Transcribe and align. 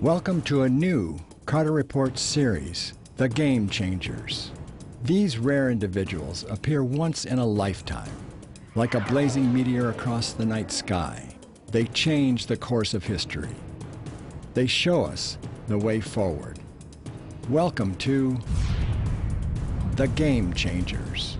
Welcome 0.00 0.40
to 0.42 0.62
a 0.62 0.68
new 0.70 1.18
Carter 1.44 1.72
Report 1.72 2.16
series, 2.16 2.94
The 3.18 3.28
Game 3.28 3.68
Changers. 3.68 4.50
These 5.04 5.36
rare 5.36 5.68
individuals 5.68 6.46
appear 6.48 6.82
once 6.82 7.26
in 7.26 7.38
a 7.38 7.44
lifetime. 7.44 8.08
Like 8.74 8.94
a 8.94 9.00
blazing 9.00 9.52
meteor 9.52 9.90
across 9.90 10.32
the 10.32 10.46
night 10.46 10.72
sky, 10.72 11.28
they 11.70 11.84
change 11.84 12.46
the 12.46 12.56
course 12.56 12.94
of 12.94 13.04
history. 13.04 13.50
They 14.54 14.66
show 14.66 15.04
us 15.04 15.36
the 15.68 15.76
way 15.76 16.00
forward. 16.00 16.58
Welcome 17.50 17.94
to 17.96 18.38
The 19.96 20.08
Game 20.08 20.54
Changers. 20.54 21.36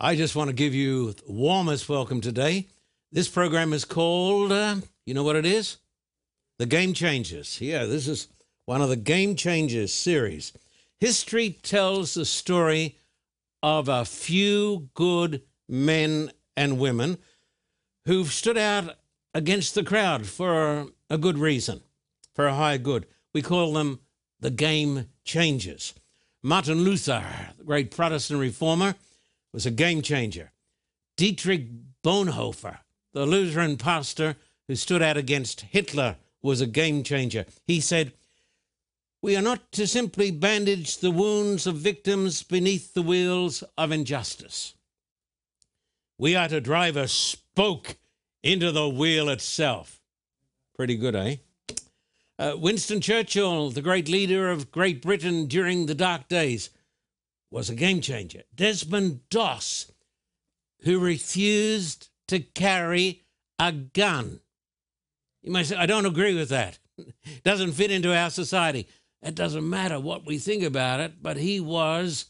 I 0.00 0.16
just 0.16 0.34
want 0.34 0.48
to 0.48 0.54
give 0.54 0.74
you 0.74 1.12
the 1.12 1.30
warmest 1.30 1.88
welcome 1.88 2.20
today. 2.20 2.66
This 3.12 3.28
program 3.28 3.72
is 3.72 3.84
called, 3.84 4.52
uh, 4.52 4.76
you 5.04 5.14
know 5.14 5.24
what 5.24 5.34
it 5.34 5.44
is? 5.44 5.78
The 6.58 6.66
Game 6.66 6.92
Changers. 6.92 7.60
Yeah, 7.60 7.84
this 7.84 8.06
is 8.06 8.28
one 8.66 8.82
of 8.82 8.88
the 8.88 8.96
Game 8.96 9.34
Changers 9.34 9.92
series. 9.92 10.52
History 11.00 11.50
tells 11.50 12.14
the 12.14 12.24
story 12.24 12.98
of 13.64 13.88
a 13.88 14.04
few 14.04 14.90
good 14.94 15.42
men 15.68 16.30
and 16.56 16.78
women 16.78 17.18
who've 18.04 18.30
stood 18.30 18.56
out 18.56 18.96
against 19.34 19.74
the 19.74 19.82
crowd 19.82 20.26
for 20.26 20.86
a 21.08 21.18
good 21.18 21.38
reason, 21.38 21.80
for 22.34 22.46
a 22.46 22.54
higher 22.54 22.78
good. 22.78 23.06
We 23.34 23.42
call 23.42 23.72
them 23.72 24.00
the 24.38 24.50
Game 24.50 25.06
Changers. 25.24 25.94
Martin 26.42 26.84
Luther, 26.84 27.24
the 27.58 27.64
great 27.64 27.90
Protestant 27.90 28.40
reformer, 28.40 28.94
was 29.52 29.66
a 29.66 29.70
game 29.70 30.00
changer. 30.00 30.52
Dietrich 31.16 31.66
Bonhoeffer, 32.04 32.78
the 33.12 33.26
Lutheran 33.26 33.76
pastor 33.76 34.36
who 34.70 34.76
stood 34.76 35.02
out 35.02 35.16
against 35.16 35.62
Hitler, 35.62 36.16
was 36.42 36.60
a 36.60 36.66
game 36.66 37.02
changer. 37.02 37.44
He 37.66 37.80
said, 37.80 38.12
We 39.20 39.34
are 39.36 39.42
not 39.42 39.72
to 39.72 39.86
simply 39.86 40.30
bandage 40.30 40.98
the 40.98 41.10
wounds 41.10 41.66
of 41.66 41.74
victims 41.74 42.44
beneath 42.44 42.94
the 42.94 43.02
wheels 43.02 43.64
of 43.76 43.90
injustice. 43.90 44.74
We 46.18 46.36
are 46.36 46.46
to 46.46 46.60
drive 46.60 46.96
a 46.96 47.08
spoke 47.08 47.96
into 48.44 48.70
the 48.70 48.88
wheel 48.88 49.28
itself. 49.28 50.00
Pretty 50.76 50.96
good, 50.96 51.16
eh? 51.16 51.36
Uh, 52.38 52.54
Winston 52.56 53.00
Churchill, 53.00 53.70
the 53.70 53.82
great 53.82 54.08
leader 54.08 54.50
of 54.50 54.70
Great 54.70 55.02
Britain 55.02 55.46
during 55.46 55.86
the 55.86 55.96
dark 55.96 56.28
days, 56.28 56.70
was 57.50 57.68
a 57.68 57.74
game 57.74 58.00
changer. 58.00 58.44
Desmond 58.54 59.28
Doss, 59.30 59.90
who 60.82 61.00
refused 61.00 62.09
to 62.30 62.38
carry 62.38 63.22
a 63.58 63.72
gun. 63.72 64.40
You 65.42 65.50
might 65.50 65.66
say, 65.66 65.74
I 65.74 65.86
don't 65.86 66.06
agree 66.06 66.36
with 66.36 66.48
that. 66.50 66.78
It 66.96 67.14
doesn't 67.44 67.72
fit 67.72 67.90
into 67.90 68.16
our 68.16 68.30
society. 68.30 68.86
It 69.20 69.34
doesn't 69.34 69.68
matter 69.68 69.98
what 69.98 70.24
we 70.24 70.38
think 70.38 70.62
about 70.62 71.00
it, 71.00 71.14
but 71.20 71.36
he 71.36 71.58
was 71.58 72.26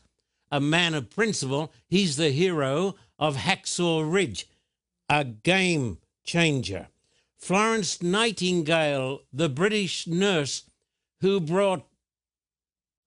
a 0.51 0.59
man 0.59 0.95
of 0.95 1.11
principle. 1.11 1.71
He's 1.87 2.17
the 2.17 2.31
hero 2.31 2.97
of 3.19 3.37
Hacksaw 3.37 4.11
Ridge, 4.11 4.49
a 5.11 5.23
game 5.23 5.99
changer. 6.25 6.89
Florence 7.37 8.03
Nightingale, 8.03 9.21
the 9.35 9.51
British 9.51 10.07
nurse 10.07 10.63
who 11.21 11.41
brought 11.41 11.87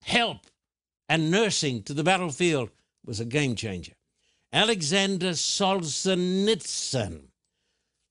help 0.04 0.46
and 1.10 1.32
nursing 1.32 1.82
to 1.84 1.94
the 1.96 2.04
battlefield, 2.04 2.70
was 3.04 3.20
a 3.20 3.26
game 3.26 3.56
changer. 3.56 3.94
Alexander 4.54 5.32
Solzhenitsyn, 5.32 7.24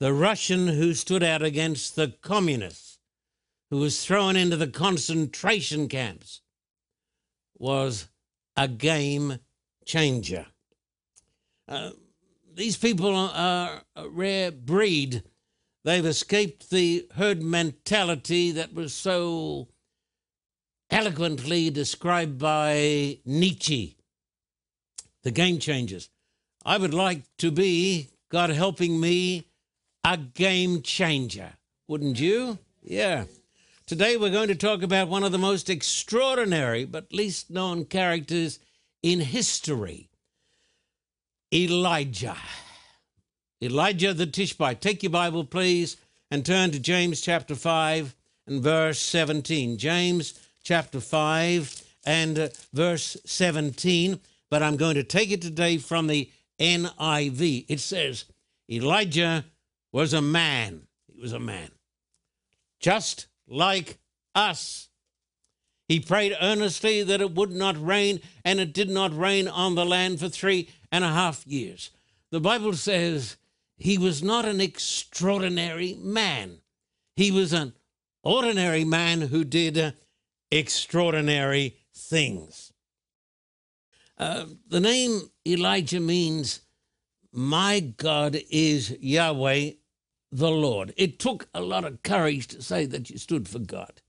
the 0.01 0.12
Russian 0.12 0.67
who 0.67 0.93
stood 0.93 1.23
out 1.23 1.41
against 1.41 1.95
the 1.95 2.15
communists, 2.21 2.99
who 3.71 3.79
was 3.79 4.05
thrown 4.05 4.34
into 4.34 4.57
the 4.57 4.67
concentration 4.67 5.87
camps, 5.87 6.41
was 7.57 8.09
a 8.56 8.66
game 8.66 9.39
changer. 9.87 10.47
Uh, 11.69 11.91
these 12.53 12.77
people 12.77 13.15
are 13.15 13.83
a 13.95 14.09
rare 14.09 14.50
breed. 14.50 15.22
They've 15.84 16.05
escaped 16.05 16.71
the 16.71 17.06
herd 17.15 17.41
mentality 17.41 18.50
that 18.50 18.75
was 18.75 18.93
so 18.93 19.69
eloquently 20.91 21.71
described 21.71 22.39
by 22.39 23.21
Nietzsche, 23.25 23.97
the 25.22 25.31
game 25.31 25.61
changers. 25.61 26.11
I 26.65 26.78
would 26.78 26.95
like 26.95 27.23
to 27.39 27.50
be, 27.50 28.11
God 28.31 28.50
helping 28.50 29.00
me, 29.00 29.49
a 30.05 30.17
game 30.17 30.83
changer. 30.83 31.55
Wouldn't 31.89 32.21
you? 32.21 32.59
Yeah. 32.83 33.25
Today 33.87 34.17
we're 34.17 34.31
going 34.31 34.49
to 34.49 34.55
talk 34.55 34.83
about 34.83 35.09
one 35.09 35.25
of 35.25 35.33
the 35.33 35.39
most 35.39 35.69
extraordinary 35.69 36.84
but 36.84 37.12
least 37.12 37.51
known 37.51 37.84
characters 37.84 38.59
in 39.03 39.21
history 39.21 40.09
Elijah. 41.53 42.37
Elijah 43.62 44.15
the 44.15 44.27
Tishbite. 44.27 44.81
Take 44.81 45.03
your 45.03 45.11
Bible, 45.11 45.45
please, 45.45 45.97
and 46.31 46.47
turn 46.47 46.71
to 46.71 46.78
James 46.78 47.21
chapter 47.21 47.55
5 47.55 48.15
and 48.47 48.62
verse 48.62 48.99
17. 49.01 49.77
James 49.77 50.41
chapter 50.65 51.01
5 51.01 51.83
and 52.06 52.39
uh, 52.39 52.49
verse 52.72 53.17
17. 53.27 54.19
But 54.49 54.62
I'm 54.62 54.77
going 54.77 54.95
to 54.95 55.05
take 55.05 55.31
it 55.31 55.43
today 55.43 55.77
from 55.78 56.06
the 56.06 56.31
NIV. 56.62 57.67
It 57.69 57.81
says, 57.81 58.25
Elijah 58.71 59.45
was 59.91 60.15
a 60.15 60.23
man. 60.23 60.87
He 61.12 61.21
was 61.21 61.33
a 61.33 61.41
man. 61.41 61.71
Just 62.81 63.27
like 63.49 63.99
us. 64.34 64.89
He 65.89 66.01
prayed 66.01 66.37
earnestly 66.41 67.03
that 67.03 67.21
it 67.21 67.34
would 67.34 67.51
not 67.51 67.84
rain, 67.84 68.21
and 68.45 68.61
it 68.61 68.72
did 68.72 68.89
not 68.89 69.17
rain 69.17 69.49
on 69.49 69.75
the 69.75 69.84
land 69.84 70.21
for 70.21 70.28
three 70.28 70.69
and 70.91 71.05
a 71.05 71.12
half 71.12 71.47
years. 71.47 71.91
The 72.31 72.41
Bible 72.41 72.72
says 72.75 73.37
he 73.77 73.99
was 73.99 74.22
not 74.22 74.45
an 74.45 74.61
extraordinary 74.61 75.95
man. 76.01 76.61
He 77.17 77.31
was 77.31 77.53
an 77.53 77.75
ordinary 78.22 78.84
man 78.84 79.22
who 79.22 79.45
did 79.45 79.77
uh, 79.77 79.91
extraordinary 80.51 81.77
things. 81.95 82.72
Uh, 84.22 84.47
the 84.69 84.78
name 84.78 85.21
Elijah 85.44 85.99
means, 85.99 86.60
My 87.33 87.81
God 87.81 88.41
is 88.50 88.97
Yahweh 89.00 89.71
the 90.31 90.49
Lord. 90.49 90.94
It 90.97 91.19
took 91.19 91.49
a 91.53 91.60
lot 91.60 91.84
of 91.84 92.05
courage 92.05 92.47
to 92.49 92.62
say 92.62 92.87
that 92.87 93.10
you 93.10 93.19
stood 93.19 93.49
for 93.49 93.59
God. 93.59 94.00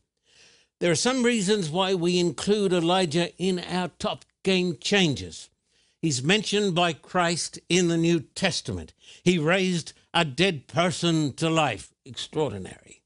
There 0.80 0.92
are 0.92 0.96
some 1.10 1.24
reasons 1.24 1.72
why 1.72 1.96
we 1.96 2.20
include 2.20 2.74
Elijah 2.74 3.36
in 3.42 3.58
our 3.58 3.88
top 3.98 4.24
game 4.44 4.78
changers. 4.80 5.50
He's 6.00 6.22
mentioned 6.22 6.76
by 6.76 6.94
Christ 6.94 7.58
in 7.68 7.88
the 7.88 7.98
New 7.98 8.20
Testament. 8.20 8.94
He 9.24 9.40
raised 9.40 9.94
a 10.14 10.24
dead 10.24 10.68
person 10.68 11.34
to 11.38 11.50
life. 11.50 11.92
Extraordinary. 12.06 13.02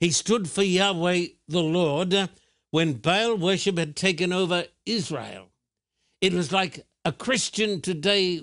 He 0.00 0.10
stood 0.12 0.48
for 0.48 0.62
Yahweh 0.62 1.26
the 1.46 1.62
Lord 1.62 2.30
when 2.70 2.94
Baal 2.94 3.36
worship 3.36 3.76
had 3.76 3.94
taken 3.96 4.32
over 4.32 4.64
Israel. 4.86 5.50
It 6.20 6.32
was 6.32 6.50
like 6.52 6.84
a 7.04 7.12
Christian 7.12 7.80
today 7.80 8.42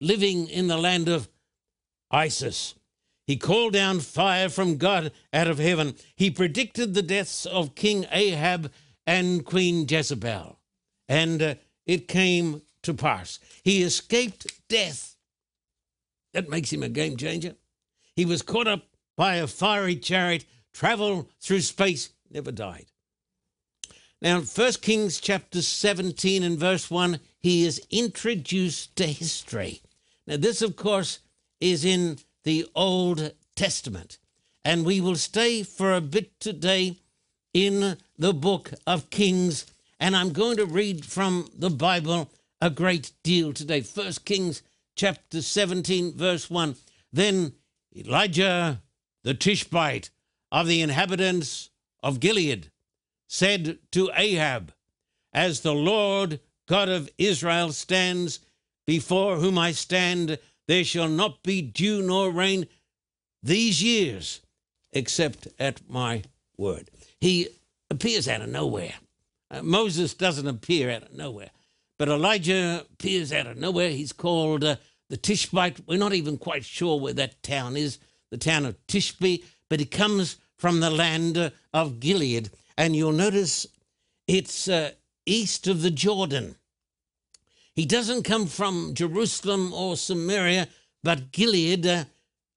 living 0.00 0.48
in 0.48 0.68
the 0.68 0.78
land 0.78 1.08
of 1.08 1.28
ISIS. 2.10 2.74
He 3.26 3.36
called 3.36 3.74
down 3.74 4.00
fire 4.00 4.48
from 4.48 4.78
God 4.78 5.12
out 5.32 5.46
of 5.46 5.58
heaven. 5.58 5.94
He 6.16 6.30
predicted 6.30 6.94
the 6.94 7.02
deaths 7.02 7.46
of 7.46 7.74
King 7.74 8.06
Ahab 8.10 8.72
and 9.06 9.44
Queen 9.44 9.86
Jezebel. 9.88 10.58
And 11.08 11.42
uh, 11.42 11.54
it 11.86 12.08
came 12.08 12.62
to 12.82 12.94
pass. 12.94 13.38
He 13.62 13.82
escaped 13.82 14.46
death. 14.68 15.16
That 16.32 16.48
makes 16.48 16.72
him 16.72 16.82
a 16.82 16.88
game 16.88 17.16
changer. 17.16 17.54
He 18.16 18.24
was 18.24 18.42
caught 18.42 18.66
up 18.66 18.86
by 19.16 19.36
a 19.36 19.46
fiery 19.46 19.96
chariot, 19.96 20.44
traveled 20.72 21.28
through 21.40 21.60
space, 21.60 22.10
never 22.30 22.50
died. 22.50 22.86
Now, 24.22 24.40
1 24.40 24.72
Kings 24.82 25.18
chapter 25.18 25.62
17 25.62 26.42
and 26.42 26.58
verse 26.58 26.90
1, 26.90 27.20
he 27.38 27.64
is 27.64 27.80
introduced 27.90 28.94
to 28.96 29.06
history. 29.06 29.80
Now, 30.26 30.36
this, 30.36 30.60
of 30.60 30.76
course, 30.76 31.20
is 31.58 31.84
in 31.86 32.18
the 32.44 32.66
Old 32.74 33.32
Testament. 33.56 34.18
And 34.62 34.84
we 34.84 35.00
will 35.00 35.16
stay 35.16 35.62
for 35.62 35.94
a 35.94 36.02
bit 36.02 36.38
today 36.38 36.98
in 37.54 37.96
the 38.18 38.34
book 38.34 38.72
of 38.86 39.08
Kings. 39.08 39.64
And 39.98 40.14
I'm 40.14 40.32
going 40.32 40.58
to 40.58 40.66
read 40.66 41.06
from 41.06 41.48
the 41.56 41.70
Bible 41.70 42.30
a 42.60 42.68
great 42.68 43.12
deal 43.22 43.54
today. 43.54 43.80
1 43.80 44.12
Kings 44.26 44.62
chapter 44.96 45.40
17, 45.40 46.14
verse 46.14 46.50
1. 46.50 46.76
Then 47.10 47.54
Elijah 47.96 48.82
the 49.22 49.34
Tishbite 49.34 50.10
of 50.52 50.66
the 50.66 50.82
inhabitants 50.82 51.70
of 52.02 52.20
Gilead 52.20 52.69
said 53.32 53.78
to 53.92 54.10
Ahab, 54.16 54.72
As 55.32 55.60
the 55.60 55.72
Lord 55.72 56.40
God 56.66 56.88
of 56.88 57.08
Israel 57.16 57.72
stands 57.72 58.40
before 58.88 59.36
whom 59.36 59.56
I 59.56 59.70
stand, 59.70 60.36
there 60.66 60.82
shall 60.82 61.08
not 61.08 61.44
be 61.44 61.62
dew 61.62 62.02
nor 62.02 62.32
rain 62.32 62.66
these 63.40 63.80
years 63.80 64.40
except 64.92 65.46
at 65.60 65.80
my 65.88 66.24
word. 66.58 66.90
He 67.20 67.48
appears 67.88 68.26
out 68.26 68.40
of 68.40 68.48
nowhere. 68.48 68.94
Uh, 69.48 69.62
Moses 69.62 70.12
doesn't 70.12 70.48
appear 70.48 70.90
out 70.90 71.04
of 71.04 71.14
nowhere, 71.14 71.50
but 72.00 72.08
Elijah 72.08 72.84
appears 72.92 73.32
out 73.32 73.46
of 73.46 73.56
nowhere. 73.56 73.90
He's 73.90 74.12
called 74.12 74.64
uh, 74.64 74.74
the 75.08 75.16
Tishbite. 75.16 75.86
We're 75.86 75.98
not 75.98 76.14
even 76.14 76.36
quite 76.36 76.64
sure 76.64 76.98
where 76.98 77.12
that 77.14 77.44
town 77.44 77.76
is, 77.76 77.98
the 78.32 78.38
town 78.38 78.66
of 78.66 78.76
Tishbe, 78.88 79.44
but 79.68 79.78
he 79.78 79.86
comes 79.86 80.36
from 80.56 80.80
the 80.80 80.90
land 80.90 81.38
uh, 81.38 81.50
of 81.72 82.00
Gilead. 82.00 82.50
And 82.80 82.96
you'll 82.96 83.12
notice 83.12 83.66
it's 84.26 84.66
uh, 84.66 84.92
east 85.26 85.66
of 85.66 85.82
the 85.82 85.90
Jordan. 85.90 86.56
He 87.74 87.84
doesn't 87.84 88.22
come 88.22 88.46
from 88.46 88.94
Jerusalem 88.94 89.74
or 89.74 89.98
Samaria, 89.98 90.66
but 91.04 91.30
Gilead, 91.30 91.86
uh, 91.86 92.04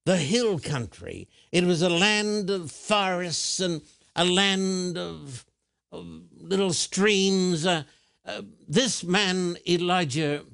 the 0.06 0.16
hill 0.16 0.60
country. 0.60 1.28
It 1.52 1.66
was 1.66 1.82
a 1.82 1.90
land 1.90 2.50
of 2.50 2.72
forests 2.72 3.60
and 3.60 3.82
a 4.16 4.24
land 4.24 4.98
of, 4.98 5.44
of 5.92 6.08
little 6.40 6.72
streams. 6.72 7.66
Uh, 7.66 7.84
uh, 8.26 8.44
this 8.66 9.04
man, 9.04 9.58
Elijah, 9.68 10.46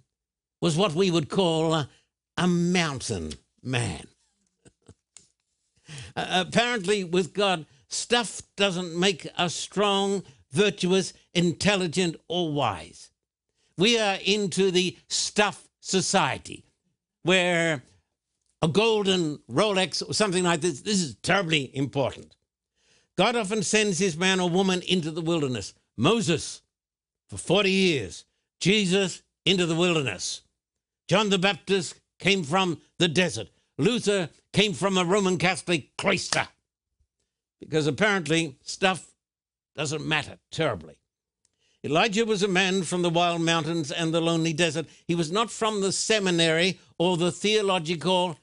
was 0.61 0.77
what 0.77 0.95
we 0.95 1.11
would 1.11 1.29
call 1.29 1.75
a, 1.75 1.89
a 2.37 2.47
mountain 2.47 3.33
man. 3.61 4.07
Uh, 6.15 6.43
apparently, 6.47 7.03
with 7.03 7.33
God, 7.33 7.65
stuff 7.89 8.41
doesn't 8.55 8.97
make 8.97 9.27
us 9.37 9.53
strong, 9.53 10.23
virtuous, 10.51 11.13
intelligent, 11.33 12.15
or 12.27 12.51
wise. 12.51 13.11
We 13.77 13.99
are 13.99 14.17
into 14.23 14.71
the 14.71 14.97
stuff 15.07 15.67
society 15.79 16.65
where 17.23 17.83
a 18.61 18.67
golden 18.67 19.39
Rolex 19.49 20.07
or 20.07 20.13
something 20.13 20.43
like 20.43 20.61
this, 20.61 20.81
this 20.81 21.01
is 21.01 21.15
terribly 21.15 21.75
important. 21.75 22.35
God 23.17 23.35
often 23.35 23.63
sends 23.63 23.99
his 23.99 24.17
man 24.17 24.39
or 24.39 24.49
woman 24.49 24.81
into 24.81 25.11
the 25.11 25.21
wilderness. 25.21 25.73
Moses 25.97 26.61
for 27.27 27.37
40 27.37 27.69
years, 27.69 28.25
Jesus 28.59 29.21
into 29.45 29.65
the 29.65 29.75
wilderness. 29.75 30.41
John 31.07 31.29
the 31.29 31.37
Baptist 31.37 31.95
came 32.19 32.43
from 32.43 32.81
the 32.97 33.07
desert. 33.07 33.49
Luther 33.77 34.29
came 34.53 34.73
from 34.73 34.97
a 34.97 35.05
Roman 35.05 35.37
Catholic 35.37 35.95
cloister 35.97 36.47
because 37.59 37.87
apparently 37.87 38.57
stuff 38.63 39.13
doesn't 39.75 40.05
matter 40.05 40.37
terribly. 40.51 40.99
Elijah 41.83 42.25
was 42.25 42.43
a 42.43 42.47
man 42.47 42.83
from 42.83 43.01
the 43.01 43.09
wild 43.09 43.41
mountains 43.41 43.91
and 43.91 44.13
the 44.13 44.19
lonely 44.19 44.51
desert. 44.51 44.85
He 45.07 45.15
was 45.15 45.31
not 45.31 45.49
from 45.49 45.79
the 45.79 45.93
seminary 45.93 46.77
or 46.97 47.15
the 47.15 47.31
theological 47.31 48.37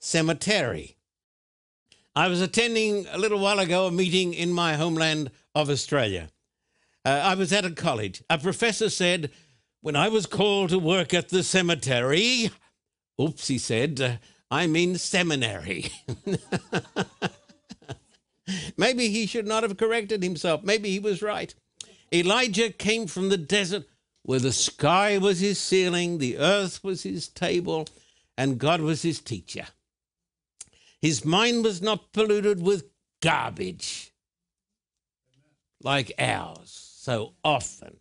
cemetery. 0.00 0.96
I 2.16 2.28
was 2.28 2.40
attending 2.40 3.06
a 3.10 3.18
little 3.18 3.38
while 3.38 3.60
ago 3.60 3.86
a 3.86 3.92
meeting 3.92 4.34
in 4.34 4.52
my 4.52 4.74
homeland 4.74 5.30
of 5.54 5.70
Australia. 5.70 6.30
Uh, 7.04 7.10
I 7.10 7.34
was 7.34 7.52
at 7.52 7.64
a 7.64 7.70
college. 7.70 8.22
A 8.28 8.38
professor 8.38 8.90
said, 8.90 9.30
When 9.80 9.94
I 9.94 10.08
was 10.08 10.26
called 10.26 10.70
to 10.70 10.78
work 10.78 11.14
at 11.14 11.28
the 11.28 11.42
cemetery, 11.42 12.50
oops, 13.20 13.46
he 13.46 13.58
said, 13.58 14.00
uh, 14.00 14.16
I 14.50 14.66
mean 14.66 14.96
seminary. 14.96 15.90
Maybe 18.76 19.08
he 19.08 19.26
should 19.26 19.46
not 19.46 19.62
have 19.62 19.76
corrected 19.76 20.22
himself. 20.22 20.62
Maybe 20.62 20.90
he 20.90 20.98
was 20.98 21.22
right. 21.22 21.54
Elijah 22.12 22.70
came 22.70 23.06
from 23.06 23.28
the 23.28 23.38
desert 23.38 23.84
where 24.22 24.40
the 24.40 24.52
sky 24.52 25.18
was 25.18 25.40
his 25.40 25.58
ceiling, 25.58 26.18
the 26.18 26.38
earth 26.38 26.82
was 26.82 27.02
his 27.02 27.28
table, 27.28 27.86
and 28.36 28.58
God 28.58 28.80
was 28.80 29.02
his 29.02 29.20
teacher. 29.20 29.66
His 31.00 31.24
mind 31.24 31.64
was 31.64 31.82
not 31.82 32.12
polluted 32.12 32.62
with 32.62 32.88
garbage 33.20 34.12
like 35.82 36.12
ours 36.18 36.70
so 36.96 37.34
often. 37.44 37.98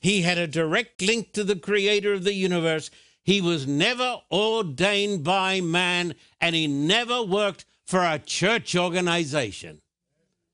He 0.00 0.22
had 0.22 0.38
a 0.38 0.46
direct 0.46 1.02
link 1.02 1.32
to 1.34 1.44
the 1.44 1.56
creator 1.56 2.14
of 2.14 2.24
the 2.24 2.32
universe. 2.32 2.90
He 3.22 3.40
was 3.40 3.66
never 3.66 4.22
ordained 4.32 5.24
by 5.24 5.60
man, 5.60 6.14
and 6.40 6.54
he 6.54 6.66
never 6.66 7.22
worked 7.22 7.66
for 7.88 8.04
a 8.04 8.18
church 8.18 8.76
organization. 8.76 9.80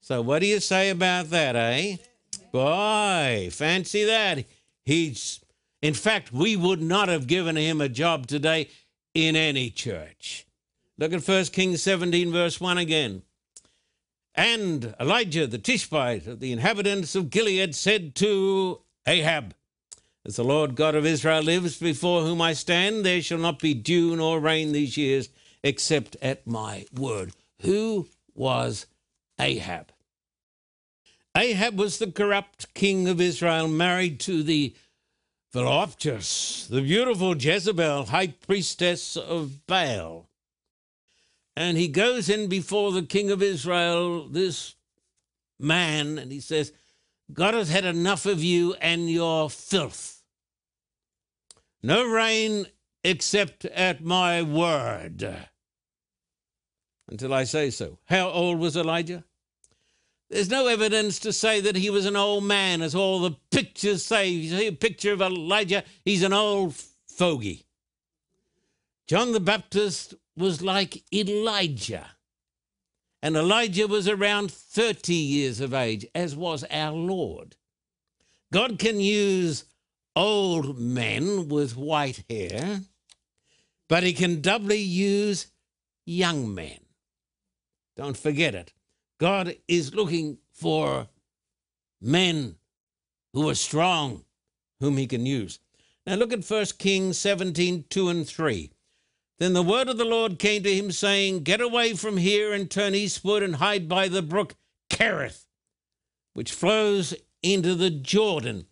So, 0.00 0.22
what 0.22 0.38
do 0.38 0.46
you 0.46 0.60
say 0.60 0.90
about 0.90 1.30
that, 1.30 1.56
eh? 1.56 1.96
Boy, 2.52 3.48
fancy 3.50 4.04
that. 4.04 4.44
He's, 4.84 5.40
in 5.82 5.94
fact, 5.94 6.32
we 6.32 6.54
would 6.54 6.80
not 6.80 7.08
have 7.08 7.26
given 7.26 7.56
him 7.56 7.80
a 7.80 7.88
job 7.88 8.28
today 8.28 8.68
in 9.14 9.34
any 9.34 9.70
church. 9.70 10.46
Look 10.96 11.12
at 11.12 11.26
1 11.26 11.46
Kings 11.46 11.82
17, 11.82 12.30
verse 12.30 12.60
1 12.60 12.78
again. 12.78 13.22
And 14.36 14.94
Elijah 15.00 15.48
the 15.48 15.58
Tishbite 15.58 16.28
of 16.28 16.38
the 16.38 16.52
inhabitants 16.52 17.16
of 17.16 17.30
Gilead 17.30 17.74
said 17.74 18.14
to 18.16 18.80
Ahab, 19.08 19.54
As 20.24 20.36
the 20.36 20.44
Lord 20.44 20.76
God 20.76 20.94
of 20.94 21.04
Israel 21.04 21.42
lives, 21.42 21.78
before 21.80 22.22
whom 22.22 22.40
I 22.40 22.52
stand, 22.52 23.04
there 23.04 23.20
shall 23.20 23.38
not 23.38 23.58
be 23.58 23.74
dew 23.74 24.14
nor 24.14 24.38
rain 24.38 24.70
these 24.70 24.96
years, 24.96 25.30
except 25.64 26.16
at 26.22 26.46
my 26.46 26.86
word. 26.96 27.32
Who 27.62 28.06
was 28.34 28.86
Ahab? 29.40 29.90
Ahab 31.36 31.76
was 31.76 31.98
the 31.98 32.12
corrupt 32.12 32.72
king 32.74 33.08
of 33.08 33.20
Israel, 33.20 33.66
married 33.66 34.20
to 34.20 34.44
the 34.44 34.76
voluptuous, 35.52 36.68
the 36.68 36.82
beautiful 36.82 37.36
Jezebel, 37.36 38.06
high 38.06 38.28
priestess 38.28 39.16
of 39.16 39.66
Baal. 39.66 40.28
And 41.56 41.76
he 41.76 41.88
goes 41.88 42.28
in 42.28 42.48
before 42.48 42.92
the 42.92 43.02
king 43.02 43.30
of 43.30 43.42
Israel, 43.42 44.28
this 44.28 44.74
man, 45.58 46.18
and 46.18 46.30
he 46.30 46.40
says, 46.40 46.72
God 47.32 47.54
has 47.54 47.70
had 47.70 47.84
enough 47.84 48.26
of 48.26 48.42
you 48.42 48.74
and 48.74 49.08
your 49.08 49.48
filth. 49.48 50.22
No 51.82 52.04
rain 52.04 52.66
except 53.02 53.64
at 53.66 54.04
my 54.04 54.42
word. 54.42 55.48
Until 57.14 57.32
I 57.32 57.44
say 57.44 57.70
so. 57.70 57.96
How 58.06 58.28
old 58.28 58.58
was 58.58 58.76
Elijah? 58.76 59.22
There's 60.30 60.50
no 60.50 60.66
evidence 60.66 61.20
to 61.20 61.32
say 61.32 61.60
that 61.60 61.76
he 61.76 61.88
was 61.88 62.06
an 62.06 62.16
old 62.16 62.42
man, 62.42 62.82
as 62.82 62.92
all 62.92 63.20
the 63.20 63.36
pictures 63.52 64.04
say. 64.04 64.30
You 64.30 64.58
see 64.58 64.66
a 64.66 64.72
picture 64.72 65.12
of 65.12 65.22
Elijah, 65.22 65.84
he's 66.04 66.24
an 66.24 66.32
old 66.32 66.74
fogey. 67.06 67.66
John 69.06 69.30
the 69.30 69.38
Baptist 69.38 70.14
was 70.36 70.60
like 70.60 71.04
Elijah. 71.14 72.04
And 73.22 73.36
Elijah 73.36 73.86
was 73.86 74.08
around 74.08 74.50
30 74.50 75.14
years 75.14 75.60
of 75.60 75.72
age, 75.72 76.04
as 76.16 76.34
was 76.34 76.64
our 76.68 76.96
Lord. 76.96 77.54
God 78.52 78.80
can 78.80 78.98
use 78.98 79.66
old 80.16 80.80
men 80.80 81.48
with 81.48 81.76
white 81.76 82.24
hair, 82.28 82.80
but 83.88 84.02
he 84.02 84.14
can 84.14 84.40
doubly 84.40 84.80
use 84.80 85.46
young 86.04 86.52
men. 86.52 86.83
Don't 87.96 88.16
forget 88.16 88.54
it. 88.54 88.72
God 89.18 89.56
is 89.68 89.94
looking 89.94 90.38
for 90.52 91.08
men 92.00 92.56
who 93.32 93.48
are 93.48 93.54
strong, 93.54 94.24
whom 94.80 94.96
he 94.96 95.06
can 95.06 95.26
use. 95.26 95.58
Now 96.06 96.16
look 96.16 96.32
at 96.32 96.44
1 96.44 96.66
Kings 96.78 97.18
17 97.18 97.84
2 97.88 98.08
and 98.08 98.26
3. 98.26 98.70
Then 99.38 99.52
the 99.52 99.62
word 99.62 99.88
of 99.88 99.98
the 99.98 100.04
Lord 100.04 100.38
came 100.38 100.62
to 100.62 100.74
him, 100.74 100.92
saying, 100.92 101.42
Get 101.42 101.60
away 101.60 101.94
from 101.94 102.16
here 102.16 102.52
and 102.52 102.70
turn 102.70 102.94
eastward 102.94 103.42
and 103.42 103.56
hide 103.56 103.88
by 103.88 104.08
the 104.08 104.22
brook 104.22 104.54
Kerith, 104.90 105.46
which 106.34 106.52
flows 106.52 107.14
into 107.42 107.74
the 107.74 107.90
Jordan. 107.90 108.66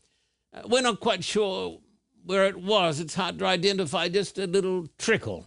Uh, 0.52 0.62
we're 0.66 0.82
not 0.82 1.00
quite 1.00 1.24
sure 1.24 1.80
where 2.24 2.46
it 2.46 2.62
was. 2.62 3.00
It's 3.00 3.14
hard 3.14 3.38
to 3.40 3.46
identify, 3.46 4.08
just 4.08 4.38
a 4.38 4.46
little 4.46 4.86
trickle. 4.98 5.46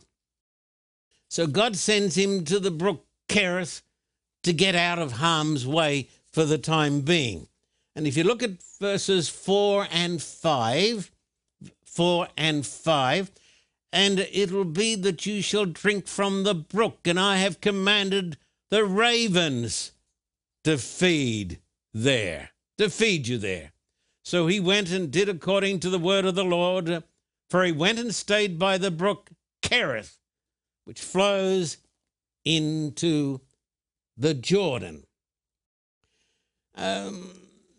So 1.29 1.47
God 1.47 1.75
sends 1.75 2.17
him 2.17 2.43
to 2.45 2.59
the 2.59 2.71
brook 2.71 3.04
Kerith 3.27 3.81
to 4.43 4.53
get 4.53 4.75
out 4.75 4.99
of 4.99 5.13
harm's 5.13 5.65
way 5.65 6.09
for 6.31 6.45
the 6.45 6.57
time 6.57 7.01
being. 7.01 7.47
And 7.95 8.05
if 8.05 8.17
you 8.17 8.23
look 8.23 8.43
at 8.43 8.61
verses 8.79 9.29
4 9.29 9.87
and 9.91 10.21
5, 10.21 11.11
4 11.85 12.27
and 12.37 12.65
5, 12.65 13.31
and 13.93 14.19
it 14.19 14.51
will 14.51 14.65
be 14.65 14.95
that 14.95 15.25
you 15.25 15.41
shall 15.41 15.65
drink 15.65 16.07
from 16.07 16.43
the 16.43 16.53
brook, 16.53 16.99
and 17.05 17.19
I 17.19 17.37
have 17.37 17.61
commanded 17.61 18.37
the 18.69 18.83
ravens 18.83 19.93
to 20.65 20.77
feed 20.77 21.59
there, 21.93 22.51
to 22.77 22.89
feed 22.89 23.27
you 23.27 23.37
there. 23.37 23.71
So 24.23 24.47
he 24.47 24.59
went 24.59 24.91
and 24.91 25.11
did 25.11 25.29
according 25.29 25.79
to 25.81 25.89
the 25.89 25.99
word 25.99 26.25
of 26.25 26.35
the 26.35 26.43
Lord, 26.43 27.03
for 27.49 27.63
he 27.63 27.71
went 27.71 27.99
and 27.99 28.13
stayed 28.13 28.59
by 28.59 28.77
the 28.77 28.91
brook 28.91 29.29
Kerith, 29.61 30.17
which 30.83 30.99
flows 30.99 31.77
into 32.45 33.41
the 34.15 34.33
Jordan. 34.33 35.05
Um, 36.75 37.31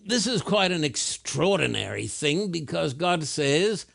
this 0.04 0.26
is 0.26 0.42
quite 0.42 0.72
an 0.72 0.84
extraordinary 0.84 2.06
thing 2.06 2.50
because 2.50 2.94
God 2.94 3.24
says, 3.24 3.86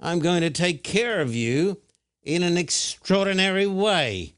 I'm 0.00 0.20
going 0.20 0.42
to 0.42 0.50
take 0.50 0.84
care 0.84 1.20
of 1.20 1.34
you 1.34 1.80
in 2.22 2.42
an 2.42 2.56
extraordinary 2.56 3.66
way. 3.66 4.34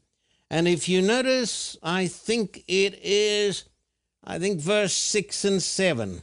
And 0.49 0.67
if 0.67 0.89
you 0.89 1.01
notice, 1.01 1.77
I 1.81 2.07
think 2.07 2.63
it 2.67 2.99
is, 3.01 3.65
I 4.23 4.39
think 4.39 4.59
verse 4.59 4.93
6 4.93 5.45
and 5.45 5.63
7. 5.63 6.21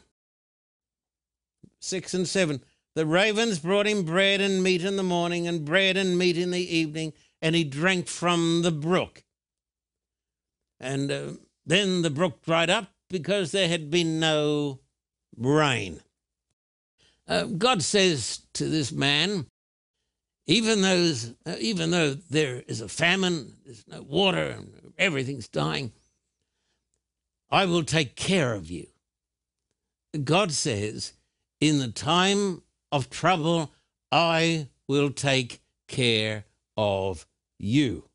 6 1.81 2.15
and 2.15 2.29
7. 2.29 2.61
The 2.95 3.07
ravens 3.07 3.61
brought 3.61 3.87
him 3.87 4.03
bread 4.03 4.41
and 4.41 4.63
meat 4.63 4.85
in 4.85 4.97
the 4.97 5.03
morning, 5.03 5.47
and 5.47 5.65
bread 5.65 5.97
and 5.97 6.19
meat 6.19 6.37
in 6.37 6.51
the 6.51 6.77
evening, 6.77 7.13
and 7.41 7.55
he 7.55 7.65
drank 7.65 8.09
from 8.09 8.63
the 8.63 8.73
brook. 8.73 9.23
And 10.81 11.11
uh, 11.11 11.33
then 11.67 12.03
the 12.03 12.11
brook 12.11 12.45
dried 12.45 12.71
up 12.71 12.89
because 13.09 13.53
there 13.53 13.69
had 13.69 13.91
been 13.91 14.21
no 14.21 14.81
rain. 15.37 16.01
Uh, 17.27 17.45
God 17.45 17.83
says 17.83 18.43
to 18.55 18.69
this 18.69 18.91
man, 18.91 19.47
even 20.47 20.81
though, 20.81 21.13
uh, 21.47 21.57
even 21.61 21.91
though 21.91 22.15
there 22.15 22.63
is 22.67 22.81
a 22.81 22.89
famine, 22.89 23.55
there's 23.65 23.87
no 23.87 24.03
water, 24.03 24.57
and 24.57 24.93
everything's 24.97 25.49
dying, 25.49 25.93
I 27.51 27.67
will 27.67 27.85
take 27.85 28.17
care 28.17 28.55
of 28.55 28.71
you. 28.71 28.87
God 30.25 30.53
says, 30.53 31.13
in 31.61 31.79
the 31.79 31.89
time 31.89 32.63
of 32.91 33.11
trouble, 33.11 33.73
I 34.11 34.69
will 34.87 35.11
take 35.11 35.61
care 35.87 36.47
of 36.77 37.27
you. 37.59 38.09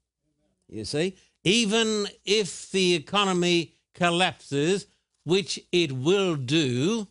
You 0.68 0.86
see, 0.86 1.16
even 1.44 2.08
if 2.26 2.72
the 2.72 2.96
economy 2.96 3.74
collapses, 3.94 4.88
which 5.26 5.60
it 5.72 5.92
will 5.92 6.36
do, 6.36 7.08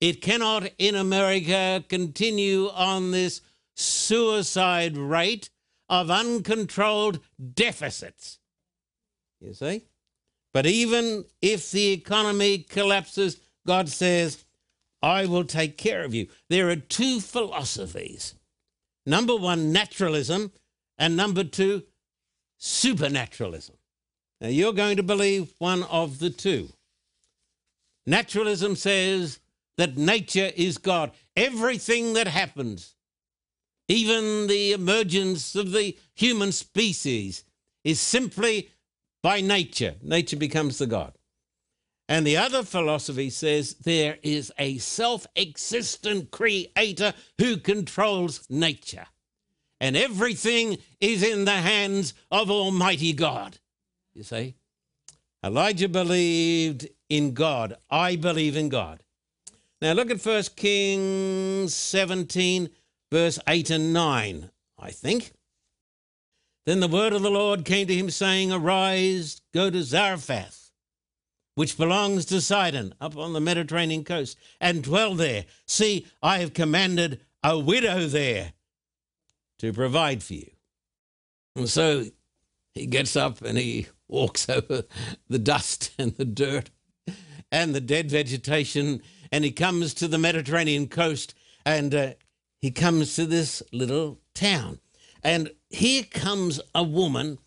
it 0.00 0.22
cannot 0.22 0.70
in 0.78 0.94
America 0.94 1.84
continue 1.88 2.68
on 2.68 3.10
this 3.10 3.40
suicide 3.74 4.96
rate 4.96 5.50
of 5.88 6.10
uncontrolled 6.10 7.20
deficits. 7.54 8.38
You 9.40 9.54
see? 9.54 9.84
But 10.52 10.66
even 10.66 11.24
if 11.42 11.70
the 11.70 11.92
economy 11.92 12.58
collapses, 12.58 13.38
God 13.66 13.88
says, 13.88 14.44
I 15.02 15.26
will 15.26 15.44
take 15.44 15.76
care 15.76 16.02
of 16.04 16.14
you. 16.14 16.28
There 16.48 16.68
are 16.70 16.76
two 16.76 17.20
philosophies 17.20 18.34
number 19.06 19.34
one, 19.34 19.72
naturalism, 19.72 20.52
and 20.98 21.16
number 21.16 21.42
two, 21.42 21.84
supernaturalism. 22.58 23.76
Now, 24.40 24.48
you're 24.48 24.72
going 24.72 24.96
to 24.96 25.02
believe 25.02 25.54
one 25.58 25.82
of 25.84 26.18
the 26.18 26.30
two. 26.30 26.68
Naturalism 28.06 28.76
says 28.76 29.40
that 29.76 29.96
nature 29.96 30.50
is 30.56 30.78
God. 30.78 31.12
Everything 31.36 32.14
that 32.14 32.28
happens, 32.28 32.94
even 33.88 34.46
the 34.46 34.72
emergence 34.72 35.54
of 35.54 35.72
the 35.72 35.96
human 36.14 36.52
species, 36.52 37.44
is 37.84 38.00
simply 38.00 38.70
by 39.22 39.40
nature. 39.40 39.94
Nature 40.02 40.36
becomes 40.36 40.78
the 40.78 40.86
God. 40.86 41.14
And 42.08 42.26
the 42.26 42.38
other 42.38 42.62
philosophy 42.62 43.28
says 43.28 43.74
there 43.74 44.18
is 44.22 44.50
a 44.58 44.78
self 44.78 45.26
existent 45.36 46.30
creator 46.30 47.12
who 47.36 47.58
controls 47.58 48.46
nature. 48.48 49.06
And 49.80 49.96
everything 49.96 50.78
is 51.00 51.22
in 51.22 51.44
the 51.44 51.52
hands 51.52 52.14
of 52.30 52.50
Almighty 52.50 53.12
God. 53.12 53.58
You 54.14 54.22
see? 54.22 54.56
Elijah 55.44 55.88
believed 55.88 56.88
in 57.08 57.32
God. 57.32 57.76
I 57.88 58.16
believe 58.16 58.56
in 58.56 58.68
God. 58.68 59.02
Now 59.80 59.92
look 59.92 60.10
at 60.10 60.24
1 60.24 60.42
Kings 60.56 61.74
17, 61.74 62.68
verse 63.12 63.38
8 63.46 63.70
and 63.70 63.92
9, 63.92 64.50
I 64.78 64.90
think. 64.90 65.32
Then 66.66 66.80
the 66.80 66.88
word 66.88 67.12
of 67.12 67.22
the 67.22 67.30
Lord 67.30 67.64
came 67.64 67.86
to 67.86 67.94
him, 67.94 68.10
saying, 68.10 68.52
Arise, 68.52 69.40
go 69.54 69.70
to 69.70 69.82
Zarephath 69.82 70.68
which 71.58 71.76
belongs 71.76 72.24
to 72.24 72.40
Sidon, 72.40 72.94
up 73.00 73.16
on 73.16 73.32
the 73.32 73.40
Mediterranean 73.40 74.04
coast, 74.04 74.38
and 74.60 74.80
dwell 74.80 75.16
there. 75.16 75.44
See, 75.66 76.06
I 76.22 76.38
have 76.38 76.54
commanded 76.54 77.20
a 77.42 77.58
widow 77.58 78.06
there 78.06 78.52
to 79.58 79.72
provide 79.72 80.22
for 80.22 80.34
you. 80.34 80.50
And 81.56 81.68
so 81.68 82.04
he 82.74 82.86
gets 82.86 83.16
up 83.16 83.42
and 83.42 83.58
he 83.58 83.88
walks 84.06 84.48
over 84.48 84.84
the 85.28 85.38
dust 85.38 85.92
and 85.98 86.14
the 86.16 86.24
dirt 86.24 86.70
and 87.50 87.74
the 87.74 87.80
dead 87.80 88.10
vegetation, 88.10 89.02
and 89.32 89.42
he 89.42 89.50
comes 89.50 89.94
to 89.94 90.08
the 90.08 90.18
Mediterranean 90.18 90.86
coast 90.86 91.34
and 91.64 91.94
uh, 91.94 92.12
he 92.60 92.70
comes 92.70 93.14
to 93.16 93.26
this 93.26 93.62
little 93.72 94.18
town. 94.34 94.80
And 95.22 95.50
here 95.70 96.04
comes 96.04 96.60
a 96.74 96.82
woman, 96.82 97.38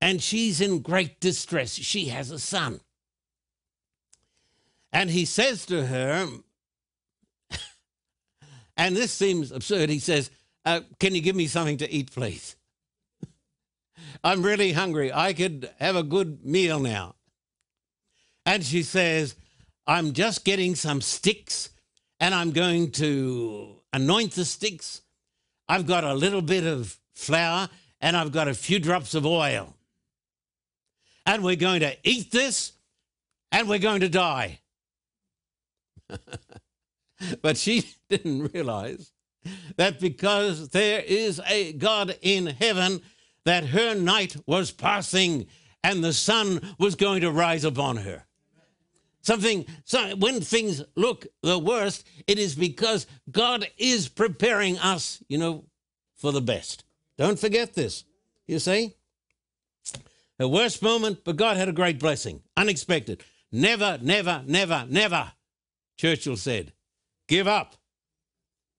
and 0.00 0.22
she's 0.22 0.60
in 0.60 0.80
great 0.80 1.20
distress. 1.20 1.74
She 1.74 2.06
has 2.06 2.30
a 2.30 2.38
son. 2.38 2.80
And 4.92 5.10
he 5.10 5.24
says 5.24 5.66
to 5.66 5.86
her, 5.86 6.28
and 8.76 8.96
this 8.96 9.12
seems 9.12 9.50
absurd, 9.50 9.90
he 9.90 9.98
says, 9.98 10.30
uh, 10.66 10.80
Can 10.98 11.14
you 11.14 11.22
give 11.22 11.36
me 11.36 11.46
something 11.46 11.78
to 11.78 11.90
eat, 11.90 12.10
please? 12.10 12.56
I'm 14.24 14.42
really 14.42 14.72
hungry. 14.72 15.12
I 15.12 15.32
could 15.32 15.70
have 15.78 15.96
a 15.96 16.02
good 16.02 16.44
meal 16.44 16.80
now. 16.80 17.14
And 18.44 18.64
she 18.64 18.82
says, 18.82 19.36
I'm 19.86 20.12
just 20.12 20.44
getting 20.44 20.74
some 20.74 21.00
sticks 21.00 21.70
and 22.20 22.34
I'm 22.34 22.50
going 22.50 22.90
to 22.92 23.76
anoint 23.92 24.32
the 24.32 24.44
sticks. 24.44 25.02
I've 25.68 25.86
got 25.86 26.04
a 26.04 26.14
little 26.14 26.42
bit 26.42 26.64
of 26.64 26.98
flour 27.14 27.68
and 28.00 28.16
I've 28.16 28.32
got 28.32 28.48
a 28.48 28.54
few 28.54 28.78
drops 28.78 29.14
of 29.14 29.24
oil. 29.24 29.74
And 31.24 31.42
we're 31.42 31.56
going 31.56 31.80
to 31.80 31.96
eat 32.04 32.30
this 32.30 32.72
and 33.50 33.68
we're 33.68 33.78
going 33.78 34.00
to 34.00 34.08
die. 34.08 34.60
but 37.42 37.56
she 37.56 37.84
didn't 38.10 38.52
realize 38.52 39.12
that 39.76 40.00
because 40.00 40.70
there 40.70 41.00
is 41.00 41.40
a 41.48 41.72
God 41.72 42.16
in 42.22 42.46
heaven, 42.46 43.02
that 43.44 43.66
her 43.66 43.94
night 43.94 44.36
was 44.46 44.70
passing 44.70 45.46
and 45.82 46.02
the 46.02 46.12
sun 46.12 46.60
was 46.78 46.94
going 46.96 47.20
to 47.20 47.30
rise 47.30 47.64
upon 47.64 47.98
her. 47.98 48.24
Something, 49.22 49.66
so 49.84 50.14
when 50.16 50.40
things 50.40 50.82
look 50.94 51.26
the 51.42 51.58
worst, 51.58 52.06
it 52.26 52.38
is 52.38 52.54
because 52.54 53.06
God 53.30 53.68
is 53.76 54.08
preparing 54.08 54.78
us, 54.78 55.22
you 55.28 55.38
know, 55.38 55.64
for 56.16 56.32
the 56.32 56.40
best. 56.40 56.84
Don't 57.18 57.38
forget 57.38 57.74
this. 57.74 58.04
You 58.46 58.58
see? 58.58 58.94
The 60.38 60.48
worst 60.48 60.82
moment, 60.82 61.24
but 61.24 61.36
God 61.36 61.56
had 61.56 61.68
a 61.68 61.72
great 61.72 61.98
blessing. 61.98 62.42
Unexpected. 62.56 63.24
Never, 63.50 63.98
never, 64.02 64.42
never, 64.46 64.86
never 64.88 65.32
Churchill 65.96 66.36
said, 66.36 66.72
Give 67.26 67.48
up 67.48 67.76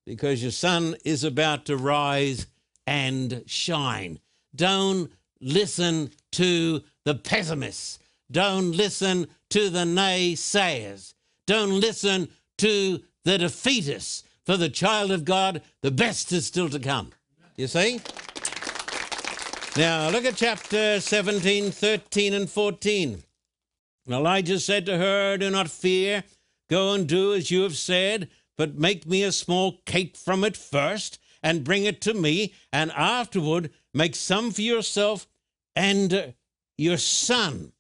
because 0.07 0.41
your 0.41 0.51
sun 0.51 0.95
is 1.03 1.25
about 1.25 1.65
to 1.65 1.75
rise 1.75 2.47
and 2.87 3.43
shine. 3.45 4.17
Don't 4.55 5.11
listen 5.41 6.11
to 6.31 6.81
the 7.03 7.13
pessimists. 7.13 7.99
Don't 8.31 8.71
listen 8.71 9.27
to 9.49 9.69
the 9.69 9.83
naysayers. 9.83 11.13
Don't 11.45 11.81
listen 11.81 12.29
to 12.57 13.01
the 13.25 13.37
defeatists. 13.37 14.23
For 14.45 14.55
the 14.55 14.69
child 14.69 15.11
of 15.11 15.25
God, 15.25 15.61
the 15.81 15.91
best 15.91 16.31
is 16.31 16.47
still 16.47 16.69
to 16.69 16.79
come. 16.79 17.11
You 17.57 17.67
see? 17.67 17.99
Now, 19.75 20.09
look 20.09 20.23
at 20.23 20.37
chapter 20.37 21.01
17, 21.01 21.71
13, 21.71 22.33
and 22.33 22.49
14. 22.49 23.23
Elijah 24.09 24.59
said 24.61 24.85
to 24.85 24.97
her, 24.97 25.37
Do 25.37 25.49
not 25.49 25.69
fear. 25.69 26.23
Go 26.69 26.93
and 26.93 27.07
do 27.07 27.33
as 27.33 27.51
you 27.51 27.63
have 27.63 27.75
said, 27.75 28.29
but 28.57 28.77
make 28.77 29.05
me 29.05 29.23
a 29.23 29.31
small 29.31 29.81
cake 29.85 30.17
from 30.17 30.43
it 30.43 30.57
first, 30.57 31.19
and 31.43 31.63
bring 31.63 31.85
it 31.85 32.01
to 32.01 32.13
me, 32.13 32.53
and 32.73 32.91
afterward 32.91 33.69
make 33.93 34.15
some 34.15 34.51
for 34.51 34.61
yourself 34.61 35.27
and 35.75 36.33
your 36.77 36.97
son. 36.97 37.71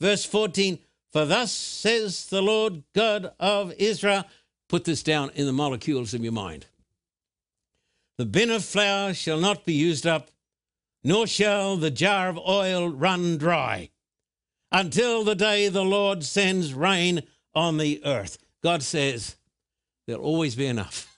Verse 0.00 0.24
14 0.24 0.78
For 1.12 1.24
thus 1.24 1.52
says 1.52 2.26
the 2.26 2.42
Lord 2.42 2.84
God 2.94 3.32
of 3.38 3.72
Israel, 3.78 4.24
put 4.68 4.84
this 4.84 5.02
down 5.02 5.30
in 5.34 5.46
the 5.46 5.52
molecules 5.52 6.14
of 6.14 6.22
your 6.22 6.32
mind. 6.32 6.66
The 8.18 8.26
bin 8.26 8.50
of 8.50 8.64
flour 8.64 9.14
shall 9.14 9.40
not 9.40 9.64
be 9.64 9.74
used 9.74 10.06
up, 10.06 10.30
nor 11.02 11.26
shall 11.26 11.76
the 11.76 11.90
jar 11.90 12.28
of 12.28 12.38
oil 12.38 12.88
run 12.88 13.36
dry, 13.36 13.90
until 14.70 15.24
the 15.24 15.34
day 15.34 15.68
the 15.68 15.84
Lord 15.84 16.22
sends 16.24 16.72
rain 16.72 17.22
on 17.54 17.78
the 17.78 18.00
earth. 18.04 18.38
God 18.62 18.82
says 18.82 19.36
there'll 20.12 20.26
always 20.26 20.54
be 20.54 20.66
enough. 20.66 21.16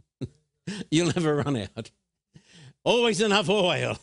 You'll 0.90 1.12
never 1.14 1.36
run 1.36 1.58
out. 1.58 1.90
Always 2.82 3.20
enough 3.20 3.50
oil. 3.50 3.98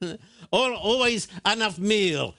always 0.52 1.26
enough 1.44 1.80
meal. 1.80 2.36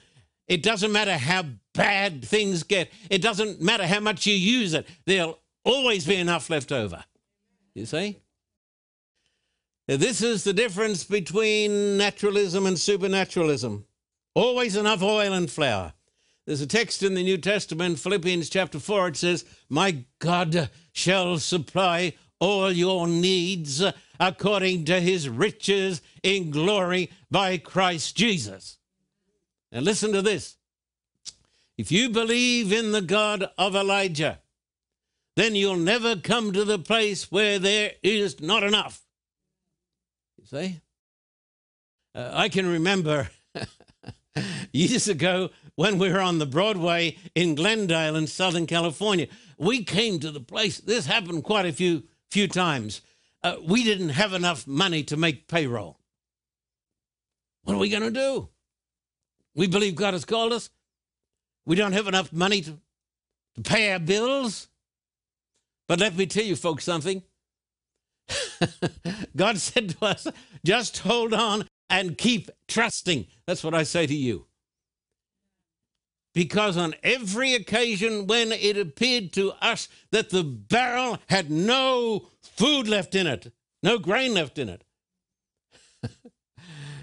It 0.48 0.62
doesn't 0.62 0.90
matter 0.90 1.18
how 1.18 1.44
bad 1.74 2.24
things 2.24 2.62
get. 2.62 2.90
It 3.10 3.20
doesn't 3.20 3.60
matter 3.60 3.86
how 3.86 4.00
much 4.00 4.26
you 4.26 4.32
use 4.32 4.72
it. 4.72 4.88
There'll 5.04 5.38
always 5.64 6.06
be 6.06 6.16
enough 6.16 6.48
left 6.48 6.72
over. 6.72 7.04
You 7.74 7.84
see? 7.84 8.16
This 9.86 10.22
is 10.22 10.44
the 10.44 10.54
difference 10.54 11.04
between 11.04 11.98
naturalism 11.98 12.64
and 12.64 12.78
supernaturalism. 12.78 13.84
Always 14.34 14.76
enough 14.76 15.02
oil 15.02 15.34
and 15.34 15.50
flour. 15.50 15.92
There's 16.50 16.60
a 16.60 16.66
text 16.66 17.04
in 17.04 17.14
the 17.14 17.22
New 17.22 17.38
Testament, 17.38 18.00
Philippians 18.00 18.50
chapter 18.50 18.80
4, 18.80 19.06
it 19.06 19.16
says, 19.16 19.44
My 19.68 20.02
God 20.18 20.68
shall 20.90 21.38
supply 21.38 22.14
all 22.40 22.72
your 22.72 23.06
needs 23.06 23.84
according 24.18 24.84
to 24.86 25.00
his 25.00 25.28
riches 25.28 26.02
in 26.24 26.50
glory 26.50 27.12
by 27.30 27.56
Christ 27.56 28.16
Jesus. 28.16 28.78
Now 29.70 29.78
listen 29.78 30.12
to 30.12 30.22
this. 30.22 30.56
If 31.78 31.92
you 31.92 32.10
believe 32.10 32.72
in 32.72 32.90
the 32.90 33.00
God 33.00 33.48
of 33.56 33.76
Elijah, 33.76 34.40
then 35.36 35.54
you'll 35.54 35.76
never 35.76 36.16
come 36.16 36.52
to 36.52 36.64
the 36.64 36.80
place 36.80 37.30
where 37.30 37.60
there 37.60 37.92
is 38.02 38.40
not 38.40 38.64
enough. 38.64 39.00
You 40.36 40.46
see? 40.46 40.80
Uh, 42.12 42.30
I 42.32 42.48
can 42.48 42.66
remember 42.66 43.30
years 44.72 45.06
ago 45.06 45.50
when 45.80 45.98
we 45.98 46.12
were 46.12 46.20
on 46.20 46.38
the 46.38 46.44
Broadway 46.44 47.16
in 47.34 47.54
Glendale 47.54 48.14
in 48.14 48.26
Southern 48.26 48.66
California. 48.66 49.26
We 49.56 49.82
came 49.82 50.20
to 50.20 50.30
the 50.30 50.38
place, 50.38 50.76
this 50.76 51.06
happened 51.06 51.42
quite 51.42 51.64
a 51.64 51.72
few, 51.72 52.02
few 52.30 52.48
times. 52.48 53.00
Uh, 53.42 53.56
we 53.66 53.82
didn't 53.82 54.10
have 54.10 54.34
enough 54.34 54.66
money 54.66 55.02
to 55.04 55.16
make 55.16 55.48
payroll. 55.48 55.98
What 57.62 57.76
are 57.76 57.78
we 57.78 57.88
going 57.88 58.02
to 58.02 58.10
do? 58.10 58.50
We 59.54 59.68
believe 59.68 59.94
God 59.94 60.12
has 60.12 60.26
called 60.26 60.52
us. 60.52 60.68
We 61.64 61.76
don't 61.76 61.94
have 61.94 62.08
enough 62.08 62.30
money 62.30 62.60
to, 62.60 62.78
to 63.54 63.62
pay 63.62 63.90
our 63.90 63.98
bills. 63.98 64.68
But 65.88 65.98
let 65.98 66.14
me 66.14 66.26
tell 66.26 66.44
you, 66.44 66.56
folks, 66.56 66.84
something. 66.84 67.22
God 69.34 69.56
said 69.56 69.88
to 69.98 70.04
us, 70.04 70.26
just 70.62 70.98
hold 70.98 71.32
on 71.32 71.66
and 71.88 72.18
keep 72.18 72.50
trusting. 72.68 73.28
That's 73.46 73.64
what 73.64 73.72
I 73.72 73.84
say 73.84 74.06
to 74.06 74.14
you. 74.14 74.44
Because 76.32 76.76
on 76.76 76.94
every 77.02 77.54
occasion 77.54 78.26
when 78.26 78.52
it 78.52 78.76
appeared 78.76 79.32
to 79.32 79.52
us 79.60 79.88
that 80.12 80.30
the 80.30 80.44
barrel 80.44 81.18
had 81.28 81.50
no 81.50 82.28
food 82.40 82.86
left 82.86 83.14
in 83.14 83.26
it, 83.26 83.52
no 83.82 83.98
grain 83.98 84.34
left 84.34 84.58
in 84.58 84.68
it, 84.68 84.84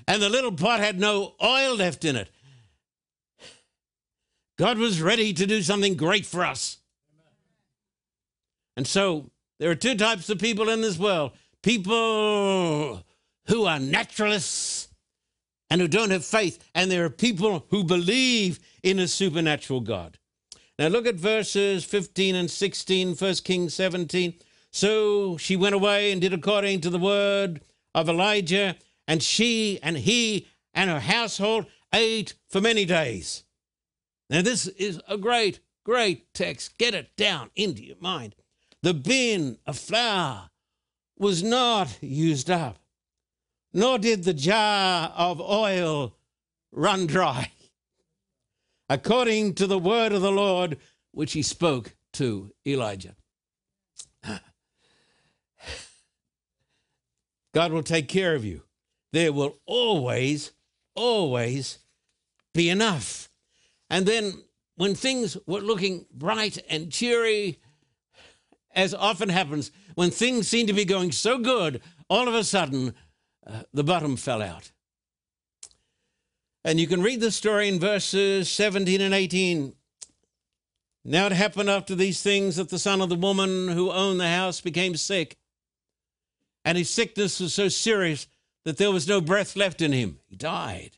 and 0.07 0.21
the 0.21 0.29
little 0.29 0.53
pot 0.53 0.79
had 0.79 0.99
no 0.99 1.35
oil 1.43 1.75
left 1.75 2.05
in 2.05 2.15
it, 2.15 2.29
God 4.57 4.77
was 4.77 5.01
ready 5.01 5.33
to 5.33 5.45
do 5.45 5.61
something 5.61 5.95
great 5.95 6.25
for 6.25 6.43
us. 6.43 6.77
And 8.75 8.87
so 8.87 9.29
there 9.59 9.69
are 9.69 9.75
two 9.75 9.95
types 9.95 10.29
of 10.29 10.39
people 10.39 10.69
in 10.69 10.81
this 10.81 10.97
world 10.97 11.31
people 11.63 13.03
who 13.47 13.65
are 13.65 13.79
naturalists 13.79 14.87
and 15.69 15.81
who 15.81 15.87
don't 15.87 16.11
have 16.11 16.23
faith, 16.23 16.63
and 16.73 16.89
there 16.89 17.03
are 17.03 17.09
people 17.09 17.65
who 17.69 17.83
believe 17.83 18.59
in 18.89 18.99
a 18.99 19.07
supernatural 19.07 19.81
God. 19.81 20.17
Now 20.79 20.87
look 20.87 21.05
at 21.07 21.15
verses 21.15 21.83
15 21.83 22.35
and 22.35 22.49
16, 22.49 23.15
1 23.15 23.33
Kings 23.43 23.73
17. 23.73 24.35
So 24.71 25.37
she 25.37 25.55
went 25.55 25.75
away 25.75 26.11
and 26.11 26.21
did 26.21 26.33
according 26.33 26.81
to 26.81 26.89
the 26.89 26.99
word 26.99 27.61
of 27.95 28.09
Elijah, 28.09 28.75
and 29.07 29.23
she 29.23 29.79
and 29.81 29.97
he 29.97 30.47
and 30.73 30.89
her 30.89 30.99
household 30.99 31.65
ate 31.93 32.35
for 32.47 32.61
many 32.61 32.85
days. 32.85 33.43
Now, 34.29 34.41
this 34.41 34.67
is 34.67 35.01
a 35.07 35.17
great, 35.17 35.61
great 35.83 36.33
text. 36.33 36.77
Get 36.77 36.93
it 36.93 37.15
down 37.15 37.49
into 37.55 37.83
your 37.83 37.95
mind. 37.99 38.35
The 38.83 38.93
bin 38.93 39.57
of 39.65 39.77
flour 39.77 40.49
was 41.17 41.41
not 41.41 41.97
used 42.01 42.51
up, 42.51 42.77
nor 43.73 43.97
did 43.97 44.23
the 44.23 44.33
jar 44.33 45.11
of 45.15 45.41
oil 45.41 46.13
run 46.71 47.07
dry, 47.07 47.51
according 48.89 49.53
to 49.55 49.67
the 49.67 49.79
word 49.79 50.11
of 50.11 50.21
the 50.21 50.31
Lord 50.31 50.77
which 51.11 51.33
he 51.33 51.41
spoke 51.41 51.95
to 52.13 52.51
Elijah. 52.65 53.15
God 57.53 57.71
will 57.71 57.83
take 57.83 58.07
care 58.07 58.35
of 58.35 58.45
you. 58.45 58.63
There 59.13 59.33
will 59.33 59.57
always, 59.65 60.51
always 60.95 61.79
be 62.53 62.69
enough. 62.69 63.29
And 63.89 64.05
then 64.05 64.43
when 64.75 64.95
things 64.95 65.37
were 65.47 65.61
looking 65.61 66.05
bright 66.13 66.59
and 66.69 66.91
cheery, 66.91 67.59
as 68.75 68.93
often 68.93 69.29
happens, 69.29 69.71
when 69.95 70.11
things 70.11 70.47
seem 70.47 70.67
to 70.67 70.73
be 70.73 70.85
going 70.85 71.11
so 71.11 71.39
good, 71.39 71.81
all 72.09 72.27
of 72.27 72.35
a 72.35 72.43
sudden 72.43 72.93
uh, 73.45 73.63
the 73.73 73.83
bottom 73.83 74.17
fell 74.17 74.41
out. 74.41 74.71
And 76.63 76.79
you 76.79 76.87
can 76.87 77.01
read 77.01 77.21
the 77.21 77.31
story 77.31 77.67
in 77.67 77.79
verses 77.79 78.49
17 78.49 78.99
and 79.01 79.13
18. 79.13 79.73
Now 81.05 81.27
it 81.27 81.31
happened 81.31 81.69
after 81.69 81.95
these 81.95 82.21
things 82.21 82.57
that 82.57 82.69
the 82.69 82.79
son 82.79 82.99
of 82.99 83.09
the 83.09 83.15
woman 83.15 83.69
who 83.69 83.91
owned 83.91 84.19
the 84.19 84.27
house 84.27 84.59
became 84.59 84.95
sick. 84.95 85.37
And 86.65 86.77
his 86.77 86.89
sickness 86.89 87.39
was 87.39 87.53
so 87.53 87.69
serious 87.69 88.27
that 88.65 88.77
there 88.77 88.91
was 88.91 89.07
no 89.07 89.21
breath 89.21 89.55
left 89.55 89.81
in 89.81 89.93
him. 89.93 90.19
He 90.27 90.35
died. 90.35 90.97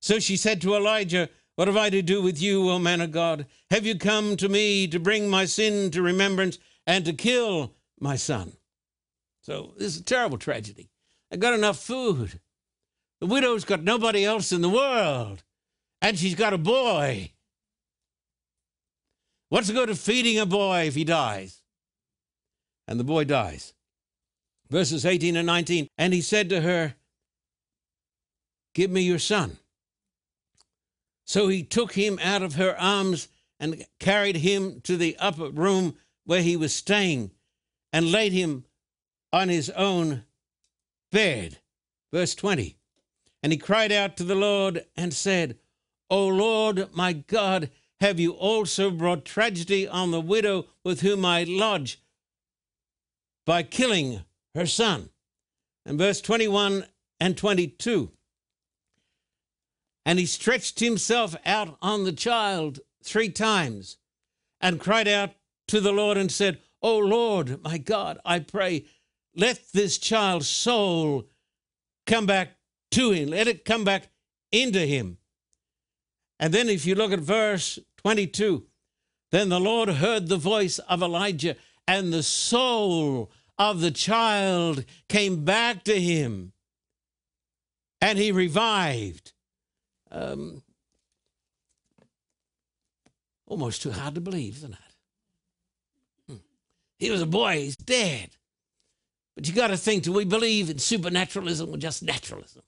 So 0.00 0.18
she 0.18 0.36
said 0.36 0.60
to 0.60 0.74
Elijah, 0.74 1.30
what 1.54 1.68
have 1.68 1.76
I 1.76 1.88
to 1.88 2.02
do 2.02 2.20
with 2.20 2.42
you, 2.42 2.68
O 2.68 2.78
man 2.78 3.00
of 3.00 3.12
God? 3.12 3.46
Have 3.70 3.86
you 3.86 3.96
come 3.96 4.36
to 4.36 4.48
me 4.48 4.86
to 4.88 4.98
bring 4.98 5.30
my 5.30 5.44
sin 5.44 5.90
to 5.92 6.02
remembrance 6.02 6.58
and 6.86 7.04
to 7.06 7.12
kill 7.12 7.72
my 7.98 8.16
son? 8.16 8.52
So 9.40 9.72
this 9.78 9.94
is 9.94 10.00
a 10.00 10.04
terrible 10.04 10.36
tragedy. 10.36 10.90
I 11.32 11.36
got 11.36 11.54
enough 11.54 11.78
food. 11.78 12.40
The 13.24 13.30
widow's 13.30 13.64
got 13.64 13.82
nobody 13.82 14.22
else 14.22 14.52
in 14.52 14.60
the 14.60 14.68
world, 14.68 15.44
and 16.02 16.18
she's 16.18 16.34
got 16.34 16.52
a 16.52 16.58
boy. 16.58 17.32
What's 19.48 19.68
the 19.68 19.72
good 19.72 19.88
of 19.88 19.98
feeding 19.98 20.38
a 20.38 20.44
boy 20.44 20.88
if 20.88 20.94
he 20.94 21.04
dies? 21.04 21.62
And 22.86 23.00
the 23.00 23.04
boy 23.04 23.24
dies. 23.24 23.72
Verses 24.68 25.06
18 25.06 25.36
and 25.36 25.46
19. 25.46 25.88
And 25.96 26.12
he 26.12 26.20
said 26.20 26.50
to 26.50 26.60
her, 26.60 26.96
Give 28.74 28.90
me 28.90 29.00
your 29.00 29.18
son. 29.18 29.56
So 31.24 31.48
he 31.48 31.62
took 31.62 31.94
him 31.94 32.18
out 32.22 32.42
of 32.42 32.56
her 32.56 32.78
arms 32.78 33.28
and 33.58 33.86
carried 33.98 34.36
him 34.36 34.82
to 34.82 34.98
the 34.98 35.16
upper 35.18 35.48
room 35.48 35.96
where 36.26 36.42
he 36.42 36.58
was 36.58 36.74
staying 36.74 37.30
and 37.90 38.12
laid 38.12 38.32
him 38.32 38.66
on 39.32 39.48
his 39.48 39.70
own 39.70 40.24
bed. 41.10 41.56
Verse 42.12 42.34
20. 42.34 42.76
And 43.44 43.52
he 43.52 43.58
cried 43.58 43.92
out 43.92 44.16
to 44.16 44.24
the 44.24 44.34
Lord 44.34 44.86
and 44.96 45.12
said, 45.12 45.58
O 46.08 46.26
Lord 46.26 46.88
my 46.94 47.12
God, 47.12 47.68
have 48.00 48.18
you 48.18 48.32
also 48.32 48.90
brought 48.90 49.26
tragedy 49.26 49.86
on 49.86 50.10
the 50.10 50.20
widow 50.20 50.64
with 50.82 51.02
whom 51.02 51.26
I 51.26 51.42
lodge 51.42 52.00
by 53.44 53.62
killing 53.62 54.22
her 54.54 54.64
son? 54.64 55.10
And 55.84 55.98
verse 55.98 56.22
21 56.22 56.86
and 57.20 57.36
22. 57.36 58.10
And 60.06 60.18
he 60.18 60.24
stretched 60.24 60.80
himself 60.80 61.36
out 61.44 61.76
on 61.82 62.04
the 62.04 62.12
child 62.12 62.80
three 63.02 63.28
times 63.28 63.98
and 64.58 64.80
cried 64.80 65.06
out 65.06 65.34
to 65.68 65.82
the 65.82 65.92
Lord 65.92 66.16
and 66.16 66.32
said, 66.32 66.60
O 66.80 66.96
Lord, 66.96 67.62
my 67.62 67.76
God, 67.76 68.18
I 68.24 68.38
pray, 68.38 68.86
let 69.36 69.60
this 69.74 69.98
child's 69.98 70.48
soul 70.48 71.28
come 72.06 72.24
back 72.24 72.56
to 72.94 73.10
him. 73.10 73.28
Let 73.28 73.48
it 73.48 73.64
come 73.64 73.84
back 73.84 74.08
into 74.52 74.80
him. 74.80 75.18
And 76.38 76.52
then, 76.52 76.68
if 76.68 76.86
you 76.86 76.94
look 76.94 77.12
at 77.12 77.20
verse 77.20 77.78
22, 77.98 78.66
then 79.30 79.48
the 79.48 79.60
Lord 79.60 79.88
heard 79.88 80.28
the 80.28 80.36
voice 80.36 80.78
of 80.78 81.02
Elijah, 81.02 81.56
and 81.86 82.12
the 82.12 82.22
soul 82.22 83.30
of 83.58 83.80
the 83.80 83.90
child 83.90 84.84
came 85.08 85.44
back 85.44 85.84
to 85.84 86.00
him, 86.00 86.52
and 88.00 88.18
he 88.18 88.32
revived. 88.32 89.32
Um, 90.10 90.62
almost 93.46 93.82
too 93.82 93.90
hard 93.90 94.14
to 94.14 94.20
believe, 94.20 94.56
isn't 94.56 94.72
it? 94.72 94.78
Hmm. 96.28 96.36
He 96.98 97.10
was 97.10 97.22
a 97.22 97.26
boy, 97.26 97.58
he's 97.58 97.76
dead. 97.76 98.30
But 99.34 99.48
you 99.48 99.54
got 99.54 99.68
to 99.68 99.76
think 99.76 100.04
do 100.04 100.12
we 100.12 100.24
believe 100.24 100.70
in 100.70 100.78
supernaturalism 100.78 101.70
or 101.70 101.76
just 101.76 102.02
naturalism? 102.02 102.62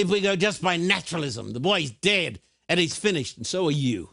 If 0.00 0.08
we 0.08 0.22
go 0.22 0.34
just 0.34 0.62
by 0.62 0.78
naturalism, 0.78 1.52
the 1.52 1.60
boy's 1.60 1.90
dead 1.90 2.40
and 2.70 2.80
he's 2.80 2.96
finished, 2.96 3.36
and 3.36 3.46
so 3.46 3.66
are 3.66 3.70
you. 3.70 4.08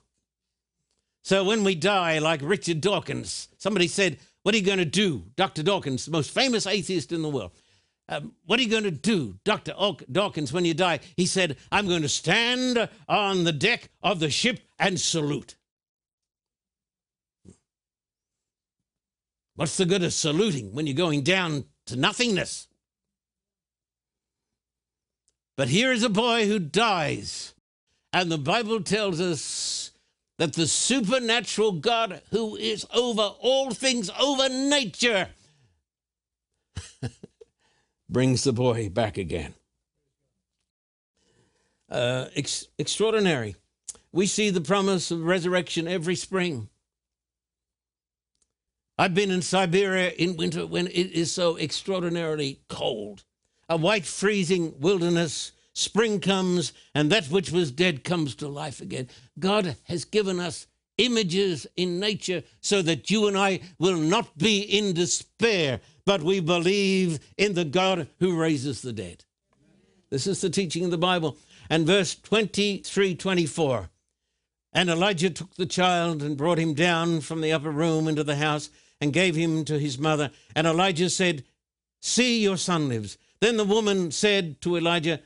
So 1.23 1.45
when 1.45 1.63
we 1.63 1.75
die, 1.75 2.19
like 2.19 2.41
Richard 2.43 2.81
Dawkins, 2.81 3.47
somebody 3.57 3.87
said, 3.87 4.19
What 4.43 4.53
are 4.53 4.57
you 4.57 4.65
going 4.65 4.79
to 4.79 4.85
do? 4.85 5.23
Dr. 5.37 5.63
Dawkins, 5.63 6.03
the 6.03 6.11
most 6.11 6.31
famous 6.31 6.67
atheist 6.67 7.13
in 7.13 7.21
the 7.21 7.29
world. 7.29 7.51
Um, 8.09 8.33
what 8.45 8.59
are 8.59 8.63
you 8.63 8.69
going 8.69 8.83
to 8.83 8.91
do, 8.91 9.39
Dr. 9.45 9.73
Dawkins, 10.11 10.51
when 10.51 10.65
you 10.65 10.73
die? 10.73 10.99
He 11.15 11.25
said, 11.25 11.55
I'm 11.71 11.87
going 11.87 12.01
to 12.01 12.09
stand 12.09 12.89
on 13.07 13.45
the 13.45 13.53
deck 13.53 13.89
of 14.03 14.19
the 14.19 14.29
ship 14.29 14.59
and 14.77 14.99
salute. 14.99 15.55
What's 19.55 19.77
the 19.77 19.85
good 19.85 20.03
of 20.03 20.11
saluting 20.11 20.75
when 20.75 20.85
you're 20.85 20.97
going 20.97 21.23
down 21.23 21.63
to 21.85 21.95
nothingness? 21.95 22.66
But 25.57 25.69
here 25.69 25.91
is 25.91 26.03
a 26.03 26.09
boy 26.09 26.47
who 26.47 26.59
dies. 26.59 27.55
And 28.13 28.31
the 28.31 28.37
Bible 28.37 28.81
tells 28.81 29.19
us 29.19 29.91
that 30.37 30.53
the 30.53 30.67
supernatural 30.67 31.73
God 31.73 32.21
who 32.29 32.55
is 32.55 32.85
over 32.93 33.33
all 33.39 33.71
things, 33.71 34.09
over 34.19 34.47
nature, 34.47 35.29
brings 38.09 38.43
the 38.43 38.53
boy 38.53 38.89
back 38.89 39.17
again. 39.17 39.55
Uh, 41.89 42.25
ex- 42.35 42.67
extraordinary. 42.77 43.55
We 44.11 44.27
see 44.27 44.51
the 44.51 44.61
promise 44.61 45.09
of 45.09 45.23
resurrection 45.23 45.87
every 45.87 46.15
spring. 46.15 46.69
I've 48.97 49.13
been 49.13 49.31
in 49.31 49.41
Siberia 49.41 50.11
in 50.11 50.37
winter 50.37 50.65
when 50.65 50.87
it 50.87 51.11
is 51.11 51.31
so 51.31 51.57
extraordinarily 51.57 52.61
cold. 52.67 53.23
A 53.69 53.77
white 53.77 54.05
freezing 54.05 54.79
wilderness. 54.79 55.51
Spring 55.73 56.19
comes, 56.19 56.73
and 56.95 57.11
that 57.11 57.27
which 57.27 57.51
was 57.51 57.71
dead 57.71 58.03
comes 58.03 58.33
to 58.35 58.47
life 58.47 58.81
again. 58.81 59.07
God 59.37 59.75
has 59.83 60.05
given 60.05 60.39
us 60.39 60.65
images 60.97 61.67
in 61.75 61.99
nature 61.99 62.43
so 62.61 62.81
that 62.81 63.11
you 63.11 63.27
and 63.27 63.37
I 63.37 63.59
will 63.77 63.97
not 63.97 64.37
be 64.37 64.61
in 64.61 64.93
despair, 64.93 65.79
but 66.05 66.23
we 66.23 66.39
believe 66.39 67.19
in 67.37 67.53
the 67.53 67.65
God 67.65 68.07
who 68.19 68.39
raises 68.39 68.81
the 68.81 68.93
dead. 68.93 69.23
This 70.09 70.25
is 70.25 70.41
the 70.41 70.49
teaching 70.49 70.85
of 70.85 70.91
the 70.91 70.97
Bible. 70.97 71.37
And 71.69 71.85
verse 71.85 72.15
23 72.15 73.15
24. 73.15 73.89
And 74.73 74.89
Elijah 74.89 75.29
took 75.29 75.55
the 75.55 75.65
child 75.65 76.21
and 76.21 76.37
brought 76.37 76.59
him 76.59 76.73
down 76.73 77.21
from 77.21 77.41
the 77.41 77.51
upper 77.51 77.71
room 77.71 78.07
into 78.07 78.23
the 78.23 78.35
house 78.35 78.69
and 79.01 79.13
gave 79.13 79.35
him 79.35 79.65
to 79.65 79.79
his 79.79 79.97
mother. 79.97 80.31
And 80.55 80.67
Elijah 80.67 81.09
said, 81.09 81.43
See, 81.99 82.41
your 82.41 82.57
son 82.57 82.89
lives. 82.89 83.17
Then 83.39 83.57
the 83.57 83.65
woman 83.65 84.11
said 84.11 84.61
to 84.61 84.77
Elijah, 84.77 85.21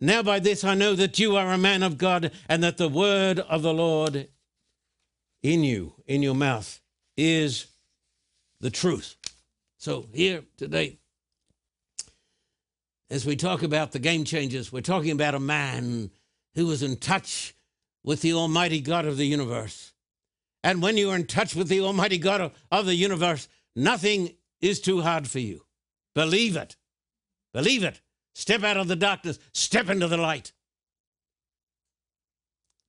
Now 0.00 0.22
by 0.22 0.38
this 0.38 0.64
I 0.64 0.74
know 0.74 0.94
that 0.94 1.18
you 1.18 1.36
are 1.36 1.52
a 1.52 1.58
man 1.58 1.82
of 1.82 1.98
God, 1.98 2.30
and 2.48 2.62
that 2.62 2.76
the 2.76 2.88
word 2.88 3.40
of 3.40 3.62
the 3.62 3.74
Lord 3.74 4.28
in 5.42 5.64
you, 5.64 5.94
in 6.06 6.22
your 6.22 6.34
mouth, 6.34 6.80
is 7.16 7.66
the 8.60 8.70
truth. 8.70 9.16
So 9.78 10.06
here 10.12 10.42
today, 10.56 10.98
as 13.10 13.24
we 13.24 13.36
talk 13.36 13.62
about 13.62 13.92
the 13.92 13.98
game 13.98 14.24
changers, 14.24 14.72
we're 14.72 14.80
talking 14.80 15.12
about 15.12 15.34
a 15.34 15.40
man 15.40 16.10
who 16.54 16.66
was 16.66 16.82
in 16.82 16.96
touch 16.96 17.54
with 18.02 18.22
the 18.22 18.32
Almighty 18.32 18.80
God 18.80 19.04
of 19.04 19.16
the 19.16 19.26
universe. 19.26 19.92
And 20.64 20.82
when 20.82 20.96
you 20.96 21.10
are 21.10 21.16
in 21.16 21.26
touch 21.26 21.54
with 21.54 21.68
the 21.68 21.80
Almighty 21.80 22.18
God 22.18 22.40
of, 22.40 22.52
of 22.72 22.86
the 22.86 22.94
universe, 22.94 23.48
nothing 23.76 24.34
is 24.60 24.80
too 24.80 25.02
hard 25.02 25.28
for 25.28 25.38
you. 25.38 25.62
Believe 26.14 26.56
it. 26.56 26.76
Believe 27.56 27.84
it. 27.84 28.02
Step 28.34 28.62
out 28.64 28.76
of 28.76 28.86
the 28.86 28.94
darkness, 28.94 29.38
step 29.54 29.88
into 29.88 30.06
the 30.06 30.18
light. 30.18 30.52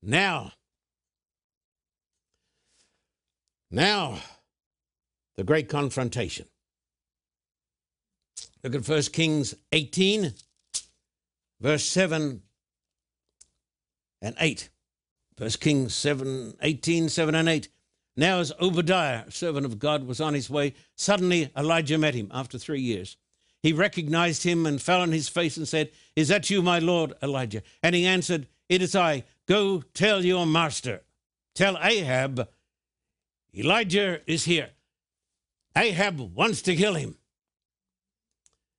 Now, 0.03 0.51
now, 3.71 4.17
the 5.37 5.45
great 5.45 5.69
confrontation. 5.69 6.47
Look 8.61 8.75
at 8.75 8.85
1 8.85 9.01
Kings 9.13 9.55
18, 9.71 10.33
verse 11.61 11.85
7 11.85 12.41
and 14.21 14.35
8. 14.37 14.69
1 15.37 15.49
Kings 15.61 15.95
7, 15.95 16.57
18, 16.61 17.07
7 17.07 17.35
and 17.35 17.47
8. 17.47 17.69
Now, 18.17 18.39
as 18.39 18.51
Obadiah, 18.59 19.31
servant 19.31 19.65
of 19.65 19.79
God, 19.79 20.05
was 20.05 20.19
on 20.19 20.33
his 20.33 20.49
way, 20.49 20.73
suddenly 20.97 21.53
Elijah 21.55 21.97
met 21.97 22.15
him 22.15 22.29
after 22.33 22.57
three 22.57 22.81
years. 22.81 23.15
He 23.67 23.73
recognized 23.73 24.43
him 24.43 24.65
and 24.65 24.81
fell 24.81 25.01
on 25.01 25.11
his 25.11 25.27
face 25.27 25.57
and 25.57 25.67
said, 25.67 25.91
Is 26.15 26.29
that 26.29 26.49
you, 26.49 26.61
my 26.61 26.79
Lord 26.79 27.11
Elijah? 27.21 27.63
And 27.83 27.93
he 27.93 28.05
answered, 28.05 28.47
It 28.69 28.81
is 28.81 28.95
I. 28.95 29.25
Go 29.45 29.83
tell 29.93 30.23
your 30.23 30.45
master. 30.45 31.01
Tell 31.53 31.77
Ahab, 31.81 32.47
Elijah 33.53 34.21
is 34.25 34.45
here. 34.45 34.69
Ahab 35.75 36.17
wants 36.33 36.61
to 36.61 36.77
kill 36.77 36.93
him. 36.93 37.17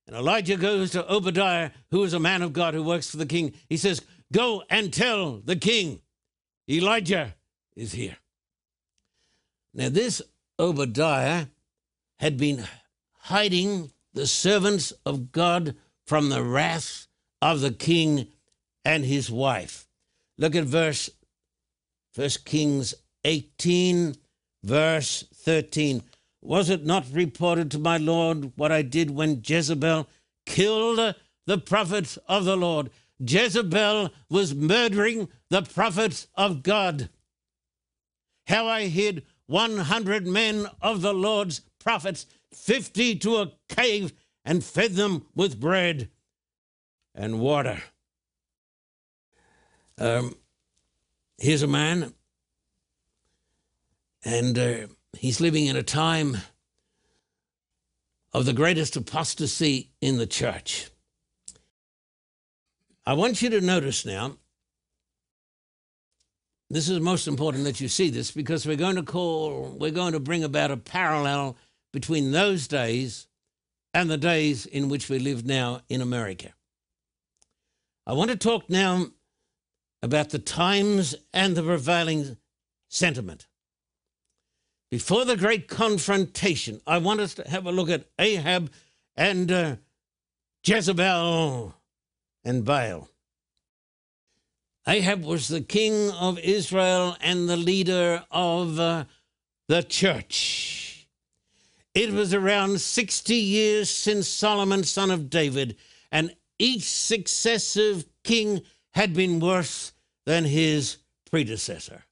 And 0.07 0.15
Elijah 0.15 0.55
goes 0.55 0.89
to 0.93 1.07
Obadiah, 1.07 1.69
who 1.91 2.03
is 2.03 2.13
a 2.13 2.19
man 2.19 2.41
of 2.41 2.51
God 2.51 2.73
who 2.73 2.81
works 2.81 3.11
for 3.11 3.17
the 3.17 3.27
king. 3.27 3.53
He 3.69 3.77
says, 3.77 4.01
Go 4.33 4.63
and 4.71 4.91
tell 4.91 5.37
the 5.37 5.55
king, 5.55 6.01
Elijah 6.67 7.35
is 7.75 7.91
here. 7.91 8.17
Now, 9.71 9.89
this 9.89 10.19
Obadiah 10.57 11.45
had 12.17 12.37
been 12.37 12.63
hiding 13.19 13.91
the 14.13 14.27
servants 14.27 14.91
of 15.05 15.31
God 15.31 15.75
from 16.05 16.29
the 16.29 16.43
wrath 16.43 17.07
of 17.41 17.61
the 17.61 17.71
king 17.71 18.27
and 18.83 19.05
his 19.05 19.29
wife. 19.31 19.87
Look 20.37 20.55
at 20.55 20.65
verse 20.65 21.09
1 22.15 22.29
Kings 22.45 22.93
18, 23.25 24.15
verse 24.63 25.25
13. 25.35 26.03
Was 26.41 26.69
it 26.69 26.85
not 26.85 27.05
reported 27.11 27.69
to 27.71 27.79
my 27.79 27.97
Lord 27.97 28.53
what 28.55 28.71
I 28.71 28.81
did 28.81 29.11
when 29.11 29.41
Jezebel 29.45 30.07
killed 30.45 31.15
the 31.45 31.57
prophets 31.57 32.17
of 32.27 32.45
the 32.45 32.57
Lord? 32.57 32.89
Jezebel 33.19 34.09
was 34.29 34.55
murdering 34.55 35.27
the 35.49 35.61
prophets 35.61 36.27
of 36.35 36.63
God. 36.63 37.09
How 38.47 38.65
I 38.65 38.87
hid 38.87 39.25
100 39.47 40.25
men 40.25 40.67
of 40.81 41.01
the 41.01 41.13
Lord's 41.13 41.61
prophets, 41.79 42.25
50 42.53 43.15
to 43.17 43.37
a 43.37 43.51
cave, 43.67 44.13
and 44.45 44.63
fed 44.63 44.93
them 44.93 45.25
with 45.35 45.59
bread 45.59 46.09
and 47.13 47.39
water. 47.39 47.81
Um, 49.97 50.35
here's 51.37 51.61
a 51.61 51.67
man, 51.67 52.13
and 54.23 54.57
uh, 54.57 54.87
he's 55.17 55.41
living 55.41 55.65
in 55.65 55.75
a 55.75 55.83
time 55.83 56.37
of 58.31 58.45
the 58.45 58.53
greatest 58.53 58.95
apostasy 58.95 59.91
in 60.01 60.17
the 60.17 60.27
church. 60.27 60.89
I 63.05 63.13
want 63.13 63.41
you 63.41 63.49
to 63.49 63.61
notice 63.61 64.05
now, 64.05 64.37
this 66.69 66.87
is 66.87 66.99
most 66.99 67.27
important 67.27 67.63
that 67.63 67.81
you 67.81 67.87
see 67.87 68.11
this 68.11 68.29
because 68.29 68.67
we're 68.67 68.75
going 68.75 68.95
to 68.97 69.03
call, 69.03 69.75
we're 69.79 69.89
going 69.89 70.13
to 70.13 70.19
bring 70.19 70.43
about 70.43 70.69
a 70.69 70.77
parallel 70.77 71.57
between 71.91 72.31
those 72.31 72.67
days 72.67 73.27
and 73.93 74.09
the 74.09 74.17
days 74.17 74.65
in 74.65 74.89
which 74.89 75.09
we 75.09 75.19
live 75.19 75.45
now 75.45 75.81
in 75.89 76.01
America. 76.01 76.53
I 78.05 78.13
want 78.13 78.31
to 78.31 78.37
talk 78.37 78.69
now 78.69 79.07
about 80.01 80.29
the 80.29 80.39
times 80.39 81.15
and 81.33 81.55
the 81.55 81.63
prevailing 81.63 82.37
sentiment. 82.87 83.47
Before 84.89 85.25
the 85.25 85.37
great 85.37 85.67
confrontation, 85.67 86.81
I 86.87 86.97
want 86.97 87.19
us 87.19 87.35
to 87.35 87.47
have 87.47 87.65
a 87.67 87.71
look 87.71 87.89
at 87.89 88.07
Ahab 88.17 88.71
and 89.15 89.51
uh, 89.51 89.75
Jezebel 90.65 91.75
and 92.43 92.65
Baal. 92.65 93.09
Ahab 94.87 95.23
was 95.23 95.47
the 95.47 95.61
king 95.61 96.09
of 96.11 96.39
Israel 96.39 97.15
and 97.21 97.47
the 97.47 97.57
leader 97.57 98.23
of 98.31 98.79
uh, 98.79 99.03
the 99.67 99.83
church. 99.83 100.88
It 101.99 102.13
was 102.13 102.33
around 102.33 102.79
60 102.79 103.35
years 103.35 103.89
since 103.89 104.25
Solomon, 104.25 104.85
son 104.85 105.11
of 105.11 105.29
David, 105.29 105.75
and 106.13 106.33
each 106.57 106.83
successive 106.83 108.05
king 108.23 108.61
had 108.91 109.13
been 109.13 109.41
worse 109.41 109.91
than 110.25 110.45
his 110.45 110.99
predecessor. 111.29 112.05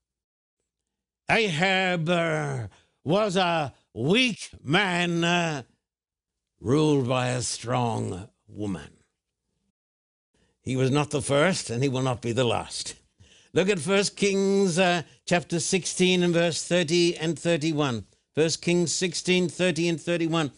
Ahab 1.31 2.09
uh, 2.09 2.67
was 3.05 3.37
a 3.37 3.73
weak 3.93 4.49
man 4.61 5.23
uh, 5.23 5.63
ruled 6.59 7.07
by 7.07 7.29
a 7.29 7.41
strong 7.41 8.27
woman. 8.45 8.91
He 10.63 10.75
was 10.75 10.91
not 10.91 11.11
the 11.11 11.21
first, 11.21 11.69
and 11.69 11.81
he 11.81 11.87
will 11.87 12.01
not 12.01 12.21
be 12.21 12.33
the 12.33 12.43
last. 12.43 12.95
Look 13.53 13.69
at 13.69 13.79
1 13.79 14.03
Kings 14.17 14.77
uh, 14.77 15.03
chapter 15.25 15.61
16 15.61 16.23
and 16.23 16.33
verse 16.33 16.61
30 16.61 17.15
and 17.15 17.39
31. 17.39 18.05
1 18.37 18.49
Kings 18.61 18.93
16, 18.93 19.49
30 19.49 19.89
and 19.89 19.99
31. 19.99 20.51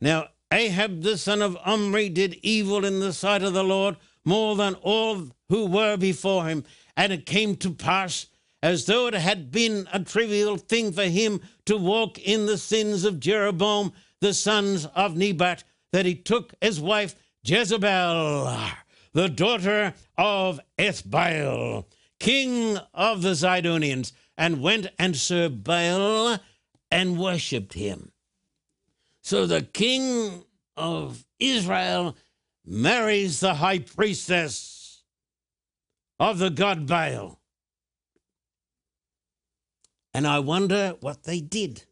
Now, 0.00 0.30
Ahab 0.52 1.02
the 1.02 1.16
son 1.16 1.40
of 1.40 1.56
Omri 1.64 2.08
did 2.08 2.40
evil 2.42 2.84
in 2.84 2.98
the 2.98 3.12
sight 3.12 3.44
of 3.44 3.52
the 3.52 3.62
Lord 3.62 3.96
more 4.24 4.56
than 4.56 4.74
all 4.74 5.28
who 5.48 5.66
were 5.66 5.96
before 5.96 6.46
him. 6.46 6.64
And 6.96 7.12
it 7.12 7.24
came 7.24 7.54
to 7.58 7.70
pass, 7.70 8.26
as 8.60 8.86
though 8.86 9.06
it 9.06 9.14
had 9.14 9.52
been 9.52 9.88
a 9.92 10.00
trivial 10.00 10.56
thing 10.56 10.90
for 10.90 11.04
him 11.04 11.40
to 11.66 11.76
walk 11.76 12.18
in 12.18 12.46
the 12.46 12.58
sins 12.58 13.04
of 13.04 13.20
Jeroboam, 13.20 13.92
the 14.20 14.34
sons 14.34 14.86
of 14.86 15.16
Nebat, 15.16 15.62
that 15.92 16.06
he 16.06 16.16
took 16.16 16.54
as 16.60 16.80
wife 16.80 17.14
Jezebel 17.44 18.68
the 19.12 19.28
daughter 19.28 19.94
of 20.18 20.58
Ethbaal, 20.76 21.84
king 22.18 22.78
of 22.92 23.22
the 23.22 23.34
Zidonians, 23.34 24.10
and 24.36 24.60
went 24.60 24.88
and 24.98 25.14
served 25.14 25.62
Baal 25.62 26.40
and 26.92 27.18
worshipped 27.18 27.72
him. 27.72 28.12
So 29.22 29.46
the 29.46 29.62
king 29.62 30.44
of 30.76 31.24
Israel 31.40 32.14
marries 32.66 33.40
the 33.40 33.54
high 33.54 33.78
priestess 33.78 35.02
of 36.20 36.38
the 36.38 36.50
god 36.50 36.86
Baal. 36.86 37.40
And 40.12 40.26
I 40.26 40.40
wonder 40.40 40.96
what 41.00 41.24
they 41.24 41.40
did. 41.40 41.84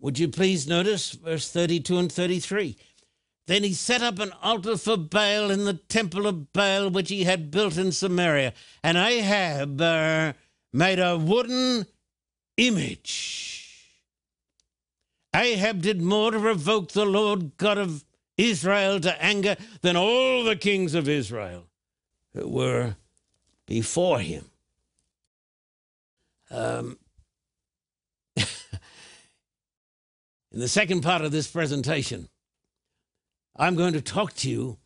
Would 0.00 0.18
you 0.18 0.28
please 0.28 0.66
notice 0.66 1.10
verse 1.10 1.50
32 1.50 1.98
and 1.98 2.10
33? 2.10 2.74
Then 3.48 3.64
he 3.64 3.74
set 3.74 4.02
up 4.02 4.18
an 4.18 4.32
altar 4.42 4.78
for 4.78 4.96
Baal 4.96 5.50
in 5.50 5.66
the 5.66 5.74
temple 5.74 6.26
of 6.26 6.54
Baal, 6.54 6.88
which 6.88 7.10
he 7.10 7.24
had 7.24 7.50
built 7.50 7.76
in 7.76 7.92
Samaria. 7.92 8.54
And 8.82 8.96
Ahab 8.96 9.80
uh, 9.80 10.32
made 10.72 10.98
a 10.98 11.18
wooden 11.18 11.86
image. 12.58 13.48
Ahab 15.34 15.80
did 15.80 16.02
more 16.02 16.30
to 16.30 16.38
provoke 16.38 16.92
the 16.92 17.06
Lord 17.06 17.56
God 17.56 17.78
of 17.78 18.04
Israel 18.36 19.00
to 19.00 19.22
anger 19.22 19.56
than 19.80 19.96
all 19.96 20.44
the 20.44 20.56
kings 20.56 20.94
of 20.94 21.08
Israel 21.08 21.64
who 22.34 22.48
were 22.48 22.96
before 23.66 24.20
him. 24.20 24.50
Um, 26.50 26.98
in 28.36 28.44
the 30.52 30.68
second 30.68 31.02
part 31.02 31.22
of 31.22 31.32
this 31.32 31.46
presentation, 31.46 32.28
I'm 33.56 33.74
going 33.74 33.92
to 33.92 34.00
talk 34.00 34.34
to 34.36 34.50
you 34.50 34.78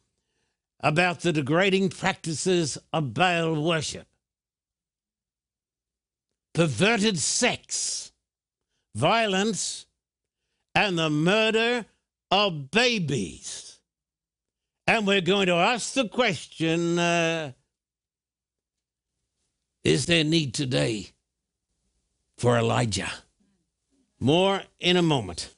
about 0.81 1.21
the 1.21 1.33
degrading 1.33 1.91
practices 1.91 2.79
of 2.93 3.15
Baal 3.15 3.63
worship, 3.63 4.07
perverted 6.53 7.19
sex, 7.19 8.13
violence, 8.95 9.87
and 10.75 10.99
the 10.99 11.11
murder 11.11 11.87
of 12.31 12.71
babies. 12.71 13.79
And 14.87 15.07
we're 15.07 15.21
going 15.21 15.47
to 15.47 15.55
ask 15.55 15.95
the 15.95 16.09
question 16.09 16.99
uh, 16.99 17.53
Is 19.85 20.07
there 20.07 20.25
need 20.25 20.55
today 20.55 21.11
for 22.37 22.59
Elijah? 22.59 23.11
More 24.19 24.63
in 24.81 24.97
a 24.97 25.03
moment. 25.03 25.55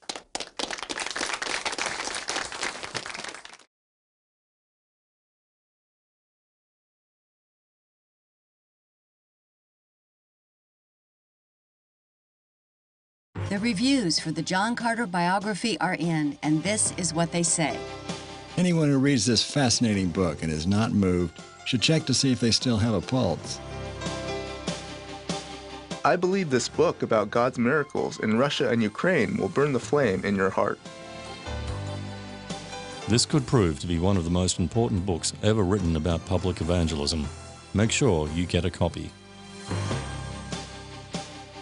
The 13.55 13.61
reviews 13.61 14.19
for 14.19 14.33
the 14.33 14.41
John 14.41 14.75
Carter 14.75 15.07
biography 15.07 15.79
are 15.79 15.93
in, 15.93 16.37
and 16.43 16.61
this 16.61 16.91
is 16.97 17.13
what 17.13 17.31
they 17.31 17.41
say. 17.41 17.79
Anyone 18.57 18.89
who 18.89 18.97
reads 18.97 19.25
this 19.25 19.49
fascinating 19.49 20.09
book 20.09 20.43
and 20.43 20.51
is 20.51 20.67
not 20.67 20.91
moved 20.91 21.41
should 21.65 21.81
check 21.81 22.05
to 22.07 22.13
see 22.13 22.33
if 22.33 22.41
they 22.41 22.51
still 22.51 22.75
have 22.75 22.93
a 22.93 22.99
pulse. 22.99 23.61
I 26.03 26.17
believe 26.17 26.49
this 26.49 26.67
book 26.67 27.01
about 27.01 27.31
God's 27.31 27.57
miracles 27.57 28.19
in 28.19 28.37
Russia 28.37 28.71
and 28.71 28.83
Ukraine 28.83 29.37
will 29.37 29.47
burn 29.47 29.71
the 29.71 29.79
flame 29.79 30.25
in 30.25 30.35
your 30.35 30.49
heart. 30.49 30.77
This 33.07 33.25
could 33.25 33.47
prove 33.47 33.79
to 33.79 33.87
be 33.87 33.99
one 33.99 34.17
of 34.17 34.25
the 34.25 34.29
most 34.29 34.59
important 34.59 35.05
books 35.05 35.31
ever 35.43 35.63
written 35.63 35.95
about 35.95 36.25
public 36.25 36.59
evangelism. 36.59 37.25
Make 37.73 37.93
sure 37.93 38.27
you 38.35 38.45
get 38.45 38.65
a 38.65 38.69
copy. 38.69 39.11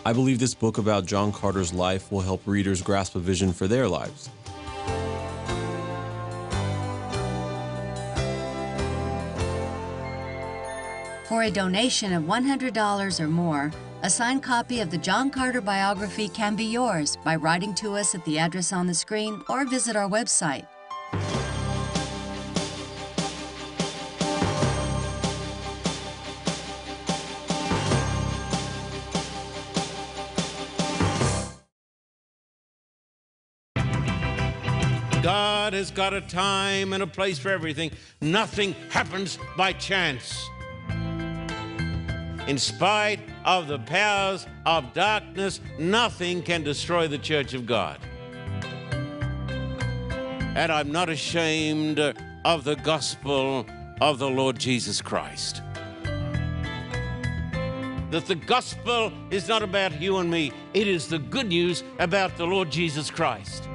I 0.05 0.11
believe 0.11 0.37
this 0.37 0.53
book 0.53 0.77
about 0.77 1.05
John 1.05 1.31
Carter's 1.31 1.73
life 1.73 2.11
will 2.11 2.19
help 2.19 2.45
readers 2.45 2.81
grasp 2.81 3.15
a 3.15 3.19
vision 3.19 3.53
for 3.53 3.69
their 3.69 3.87
lives. 3.87 4.29
For 11.29 11.43
a 11.43 11.49
donation 11.49 12.11
of 12.11 12.23
$100 12.23 13.19
or 13.19 13.27
more, 13.27 13.71
a 14.01 14.09
signed 14.09 14.43
copy 14.43 14.81
of 14.81 14.91
the 14.91 14.97
John 14.97 15.29
Carter 15.29 15.61
biography 15.61 16.27
can 16.27 16.57
be 16.57 16.65
yours 16.65 17.17
by 17.23 17.37
writing 17.37 17.73
to 17.75 17.95
us 17.95 18.13
at 18.13 18.25
the 18.25 18.37
address 18.37 18.73
on 18.73 18.87
the 18.87 18.93
screen 18.93 19.41
or 19.47 19.63
visit 19.63 19.95
our 19.95 20.09
website. 20.09 20.67
God 35.63 35.71
has 35.71 35.91
got 35.91 36.13
a 36.13 36.19
time 36.19 36.91
and 36.91 37.01
a 37.01 37.07
place 37.07 37.39
for 37.39 37.47
everything. 37.47 37.89
Nothing 38.19 38.75
happens 38.89 39.39
by 39.55 39.71
chance. 39.71 40.49
In 42.49 42.57
spite 42.57 43.21
of 43.45 43.69
the 43.69 43.79
powers 43.79 44.45
of 44.65 44.93
darkness, 44.93 45.61
nothing 45.79 46.43
can 46.43 46.65
destroy 46.65 47.07
the 47.07 47.17
church 47.17 47.53
of 47.53 47.65
God. 47.65 47.97
And 50.57 50.69
I'm 50.69 50.91
not 50.91 51.07
ashamed 51.07 51.97
of 52.43 52.65
the 52.65 52.75
gospel 52.75 53.65
of 54.01 54.19
the 54.19 54.29
Lord 54.29 54.59
Jesus 54.59 55.01
Christ. 55.01 55.61
That 58.11 58.25
the 58.27 58.35
gospel 58.35 59.13
is 59.31 59.47
not 59.47 59.63
about 59.63 60.01
you 60.01 60.17
and 60.17 60.29
me, 60.29 60.51
it 60.73 60.89
is 60.89 61.07
the 61.07 61.19
good 61.19 61.47
news 61.47 61.85
about 61.99 62.35
the 62.35 62.45
Lord 62.45 62.69
Jesus 62.69 63.09
Christ. 63.09 63.69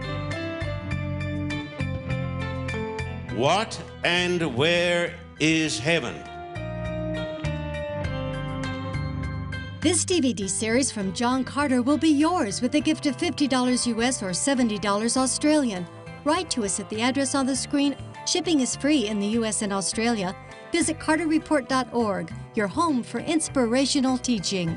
What 3.39 3.81
and 4.03 4.57
where 4.57 5.15
is 5.39 5.79
heaven? 5.79 6.17
This 9.81 10.05
DVD 10.05 10.51
series 10.51 10.91
from 10.91 11.13
John 11.13 11.45
Carter 11.45 11.81
will 11.81 11.99
be 11.99 12.09
yours 12.09 12.61
with 12.61 12.75
a 12.75 12.81
gift 12.81 13.07
of 13.07 13.17
$50 13.17 13.87
US 13.97 14.25
or 14.25 14.31
$70 14.31 15.17
Australian. 15.17 15.87
Write 16.25 16.51
to 16.51 16.65
us 16.65 16.81
at 16.81 16.91
the 16.91 17.01
address 17.01 17.37
on 17.37 17.47
the 17.47 17.55
screen. 17.55 17.95
Shipping 18.27 18.59
is 18.59 18.75
free 18.75 19.07
in 19.07 19.21
the 19.21 19.29
US 19.39 19.63
and 19.63 19.73
Australia. 19.73 20.35
Visit 20.73 20.99
carterreport.org, 20.99 22.33
your 22.57 22.67
home 22.67 23.05
for 23.05 23.21
inspirational 23.21 24.19
teaching. 24.19 24.77